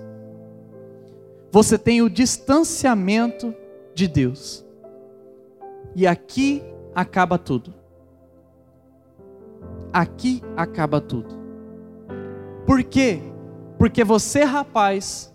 Você 1.52 1.78
tem 1.78 2.00
o 2.00 2.08
distanciamento 2.08 3.54
de 3.94 4.08
Deus. 4.08 4.64
E 5.94 6.06
aqui 6.06 6.62
acaba 6.94 7.38
tudo. 7.38 7.74
Aqui 9.92 10.42
acaba 10.56 11.00
tudo. 11.00 11.36
Por 12.66 12.82
quê? 12.82 13.20
Porque 13.78 14.04
você, 14.04 14.44
rapaz, 14.44 15.34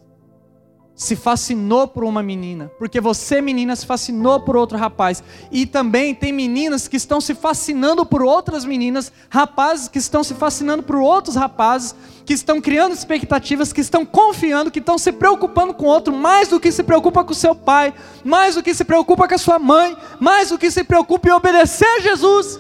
se 0.96 1.16
fascinou 1.16 1.88
por 1.88 2.04
uma 2.04 2.22
menina, 2.22 2.72
porque 2.78 3.02
você, 3.02 3.42
menina, 3.42 3.76
se 3.76 3.86
fascinou 3.86 4.40
por 4.42 4.56
outro 4.56 4.78
rapaz. 4.78 5.24
E 5.52 5.66
também 5.66 6.14
tem 6.14 6.32
meninas 6.32 6.88
que 6.88 6.98
estão 6.98 7.20
se 7.20 7.34
fascinando 7.34 8.06
por 8.06 8.22
outras 8.22 8.64
meninas, 8.64 9.12
rapazes 9.30 9.88
que 9.88 9.98
estão 9.98 10.24
se 10.24 10.36
fascinando 10.36 10.84
por 10.84 10.98
outros 10.98 11.36
rapazes, 11.36 11.96
que 12.26 12.34
estão 12.34 12.62
criando 12.62 12.94
expectativas, 12.94 13.74
que 13.74 13.82
estão 13.82 14.06
confiando, 14.06 14.70
que 14.70 14.80
estão 14.80 14.98
se 14.98 15.12
preocupando 15.12 15.74
com 15.74 15.86
outro 15.86 16.14
mais 16.14 16.50
do 16.50 16.60
que 16.60 16.72
se 16.72 16.84
preocupa 16.84 17.24
com 17.24 17.34
seu 17.34 17.56
pai, 17.56 17.94
mais 18.24 18.54
do 18.54 18.62
que 18.62 18.74
se 18.74 18.86
preocupa 18.86 19.28
com 19.28 19.36
a 19.36 19.40
sua 19.40 19.58
mãe, 19.58 19.98
mais 20.20 20.50
do 20.50 20.60
que 20.60 20.70
se 20.70 20.84
preocupa 20.84 21.28
em 21.28 21.32
obedecer 21.32 21.88
a 21.88 22.02
Jesus. 22.02 22.60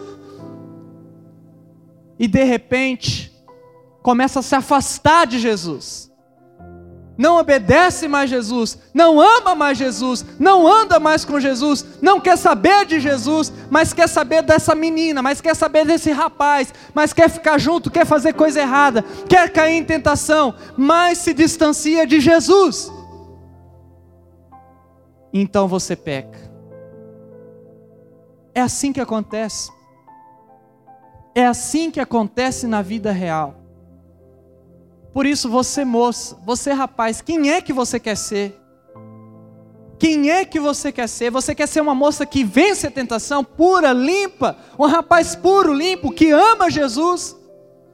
E 2.17 2.27
de 2.27 2.43
repente, 2.43 3.31
começa 4.01 4.39
a 4.39 4.43
se 4.43 4.55
afastar 4.55 5.27
de 5.27 5.37
Jesus 5.37 6.12
não 7.17 7.38
obedece 7.38 8.08
mais 8.08 8.30
Jesus, 8.30 8.78
não 8.93 9.21
ama 9.21 9.54
mais 9.54 9.78
Jesus, 9.78 10.26
não 10.39 10.67
anda 10.67 10.99
mais 10.99 11.23
com 11.23 11.39
Jesus, 11.39 11.86
não 12.02 12.19
quer 12.19 12.38
saber 12.38 12.86
de 12.86 12.99
Jesus, 12.99 13.54
mas 13.69 13.93
quer 13.93 14.08
saber 14.08 14.41
dessa 14.41 14.73
menina, 14.73 15.21
mas 15.21 15.39
quer 15.39 15.56
saber 15.56 15.86
desse 15.86 16.12
rapaz, 16.12 16.73
mas 16.93 17.13
quer 17.13 17.30
ficar 17.30 17.58
junto, 17.60 17.91
quer 17.91 18.06
fazer 18.06 18.34
coisa 18.34 18.62
errada, 18.62 19.04
quer 19.30 19.52
cair 19.52 19.78
em 19.78 19.84
tentação, 19.84 20.56
mas 20.76 21.19
se 21.19 21.34
distancia 21.34 22.08
de 22.08 22.19
Jesus. 22.19 22.91
Então 25.32 25.67
você 25.67 25.95
peca. 25.95 26.52
É 28.56 28.62
assim 28.62 28.93
que 28.93 29.02
acontece. 29.02 29.71
É 31.34 31.45
assim 31.45 31.89
que 31.89 31.99
acontece 31.99 32.67
na 32.67 32.84
vida 32.84 33.12
real. 33.12 33.62
Por 35.13 35.26
isso, 35.26 35.47
você 35.47 35.86
moça, 35.86 36.36
você 36.43 36.71
rapaz, 36.71 37.21
quem 37.21 37.52
é 37.52 37.62
que 37.62 37.71
você 37.71 37.99
quer 37.99 38.15
ser? 38.15 38.60
Quem 39.99 40.32
é 40.32 40.43
que 40.43 40.60
você 40.60 40.91
quer 40.91 41.08
ser? 41.08 41.30
Você 41.30 41.54
quer 41.54 41.67
ser 41.67 41.80
uma 41.80 41.95
moça 41.95 42.26
que 42.26 42.43
vence 42.43 42.88
a 42.88 42.91
tentação, 42.91 43.43
pura, 43.43 43.93
limpa, 43.93 44.58
um 44.78 44.86
rapaz 44.86 45.36
puro, 45.36 45.71
limpo, 45.71 46.12
que 46.12 46.32
ama 46.32 46.69
Jesus? 46.69 47.38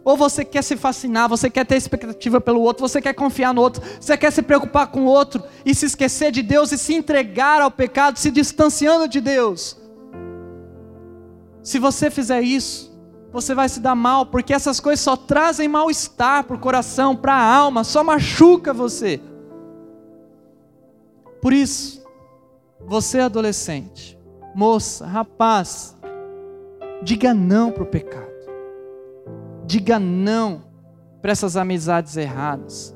Ou 0.03 0.15
você 0.15 0.45
quer 0.45 0.63
se 0.63 0.77
fascinar, 0.77 1.27
você 1.29 1.49
quer 1.49 1.65
ter 1.65 1.75
expectativa 1.75 2.39
pelo 2.39 2.61
outro, 2.61 2.87
você 2.87 3.01
quer 3.01 3.13
confiar 3.13 3.53
no 3.53 3.61
outro, 3.61 3.83
você 3.99 4.17
quer 4.17 4.31
se 4.31 4.41
preocupar 4.41 4.87
com 4.87 5.01
o 5.01 5.05
outro 5.05 5.43
e 5.65 5.75
se 5.75 5.85
esquecer 5.85 6.31
de 6.31 6.41
Deus 6.41 6.71
e 6.71 6.77
se 6.77 6.95
entregar 6.95 7.61
ao 7.61 7.69
pecado, 7.69 8.17
se 8.17 8.31
distanciando 8.31 9.07
de 9.07 9.19
Deus? 9.19 9.77
Se 11.61 11.77
você 11.77 12.09
fizer 12.09 12.41
isso, 12.41 12.88
você 13.31 13.53
vai 13.53 13.69
se 13.69 13.79
dar 13.79 13.95
mal, 13.95 14.25
porque 14.25 14.53
essas 14.53 14.79
coisas 14.79 15.01
só 15.01 15.15
trazem 15.15 15.67
mal-estar 15.67 16.43
para 16.43 16.55
o 16.55 16.59
coração, 16.59 17.15
para 17.15 17.33
a 17.33 17.55
alma, 17.55 17.83
só 17.83 18.03
machuca 18.03 18.73
você. 18.73 19.21
Por 21.41 21.53
isso, 21.53 22.03
você 22.79 23.19
adolescente, 23.19 24.17
moça, 24.55 25.05
rapaz, 25.05 25.95
diga 27.03 27.33
não 27.33 27.71
para 27.71 27.83
o 27.83 27.87
pecado, 27.87 28.27
diga 29.65 29.99
não 29.99 30.63
para 31.21 31.31
essas 31.31 31.55
amizades 31.55 32.17
erradas, 32.17 32.95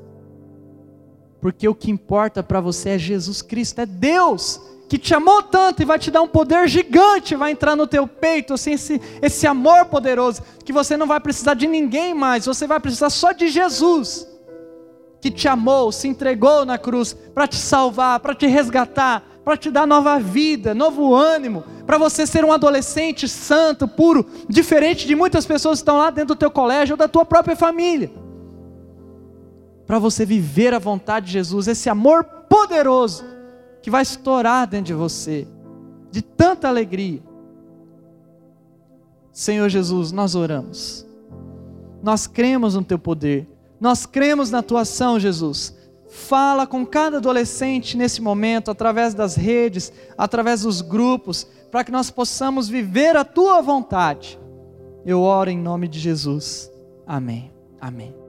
porque 1.40 1.68
o 1.68 1.74
que 1.74 1.90
importa 1.90 2.42
para 2.42 2.60
você 2.60 2.90
é 2.90 2.98
Jesus 2.98 3.40
Cristo, 3.40 3.80
é 3.80 3.86
Deus 3.86 4.60
que 4.88 4.98
te 4.98 5.14
amou 5.14 5.42
tanto 5.42 5.82
e 5.82 5.84
vai 5.84 5.98
te 5.98 6.10
dar 6.10 6.22
um 6.22 6.28
poder 6.28 6.68
gigante, 6.68 7.34
vai 7.34 7.50
entrar 7.50 7.74
no 7.74 7.86
teu 7.86 8.06
peito, 8.06 8.54
assim, 8.54 8.72
esse, 8.72 9.00
esse 9.22 9.46
amor 9.46 9.86
poderoso, 9.86 10.42
que 10.64 10.72
você 10.72 10.96
não 10.96 11.06
vai 11.06 11.20
precisar 11.20 11.54
de 11.54 11.66
ninguém 11.66 12.14
mais, 12.14 12.46
você 12.46 12.66
vai 12.66 12.78
precisar 12.78 13.10
só 13.10 13.32
de 13.32 13.48
Jesus, 13.48 14.28
que 15.20 15.30
te 15.30 15.48
amou, 15.48 15.90
se 15.90 16.06
entregou 16.06 16.64
na 16.64 16.76
cruz 16.76 17.14
para 17.34 17.46
te 17.46 17.56
salvar, 17.56 18.20
para 18.20 18.34
te 18.34 18.46
resgatar, 18.46 19.22
para 19.42 19.56
te 19.56 19.70
dar 19.70 19.86
nova 19.86 20.18
vida, 20.18 20.74
novo 20.74 21.14
ânimo, 21.14 21.64
para 21.86 21.98
você 21.98 22.26
ser 22.26 22.44
um 22.44 22.52
adolescente 22.52 23.26
santo, 23.26 23.88
puro, 23.88 24.26
diferente 24.48 25.06
de 25.06 25.14
muitas 25.14 25.46
pessoas 25.46 25.78
que 25.78 25.82
estão 25.82 25.98
lá 25.98 26.10
dentro 26.10 26.34
do 26.34 26.38
teu 26.38 26.50
colégio 26.50 26.94
ou 26.94 26.98
da 26.98 27.08
tua 27.08 27.24
própria 27.24 27.56
família. 27.56 28.10
Para 29.86 29.98
você 29.98 30.24
viver 30.24 30.72
a 30.72 30.78
vontade 30.78 31.26
de 31.26 31.32
Jesus, 31.32 31.68
esse 31.68 31.90
amor 31.90 32.24
poderoso 32.24 33.33
que 33.84 33.90
vai 33.90 34.00
estourar 34.00 34.66
dentro 34.66 34.86
de 34.86 34.94
você, 34.94 35.46
de 36.10 36.22
tanta 36.22 36.66
alegria. 36.66 37.22
Senhor 39.30 39.68
Jesus, 39.68 40.10
nós 40.10 40.34
oramos, 40.34 41.06
nós 42.02 42.26
cremos 42.26 42.76
no 42.76 42.82
Teu 42.82 42.98
poder, 42.98 43.46
nós 43.78 44.06
cremos 44.06 44.50
na 44.50 44.62
Tua 44.62 44.80
ação, 44.80 45.20
Jesus. 45.20 45.76
Fala 46.08 46.66
com 46.66 46.86
cada 46.86 47.18
adolescente 47.18 47.94
nesse 47.94 48.22
momento, 48.22 48.70
através 48.70 49.12
das 49.12 49.36
redes, 49.36 49.92
através 50.16 50.62
dos 50.62 50.80
grupos, 50.80 51.46
para 51.70 51.84
que 51.84 51.92
nós 51.92 52.10
possamos 52.10 52.70
viver 52.70 53.18
a 53.18 53.24
Tua 53.24 53.60
vontade. 53.60 54.40
Eu 55.04 55.20
oro 55.20 55.50
em 55.50 55.58
nome 55.58 55.88
de 55.88 56.00
Jesus. 56.00 56.72
Amém. 57.06 57.52
Amém. 57.78 58.23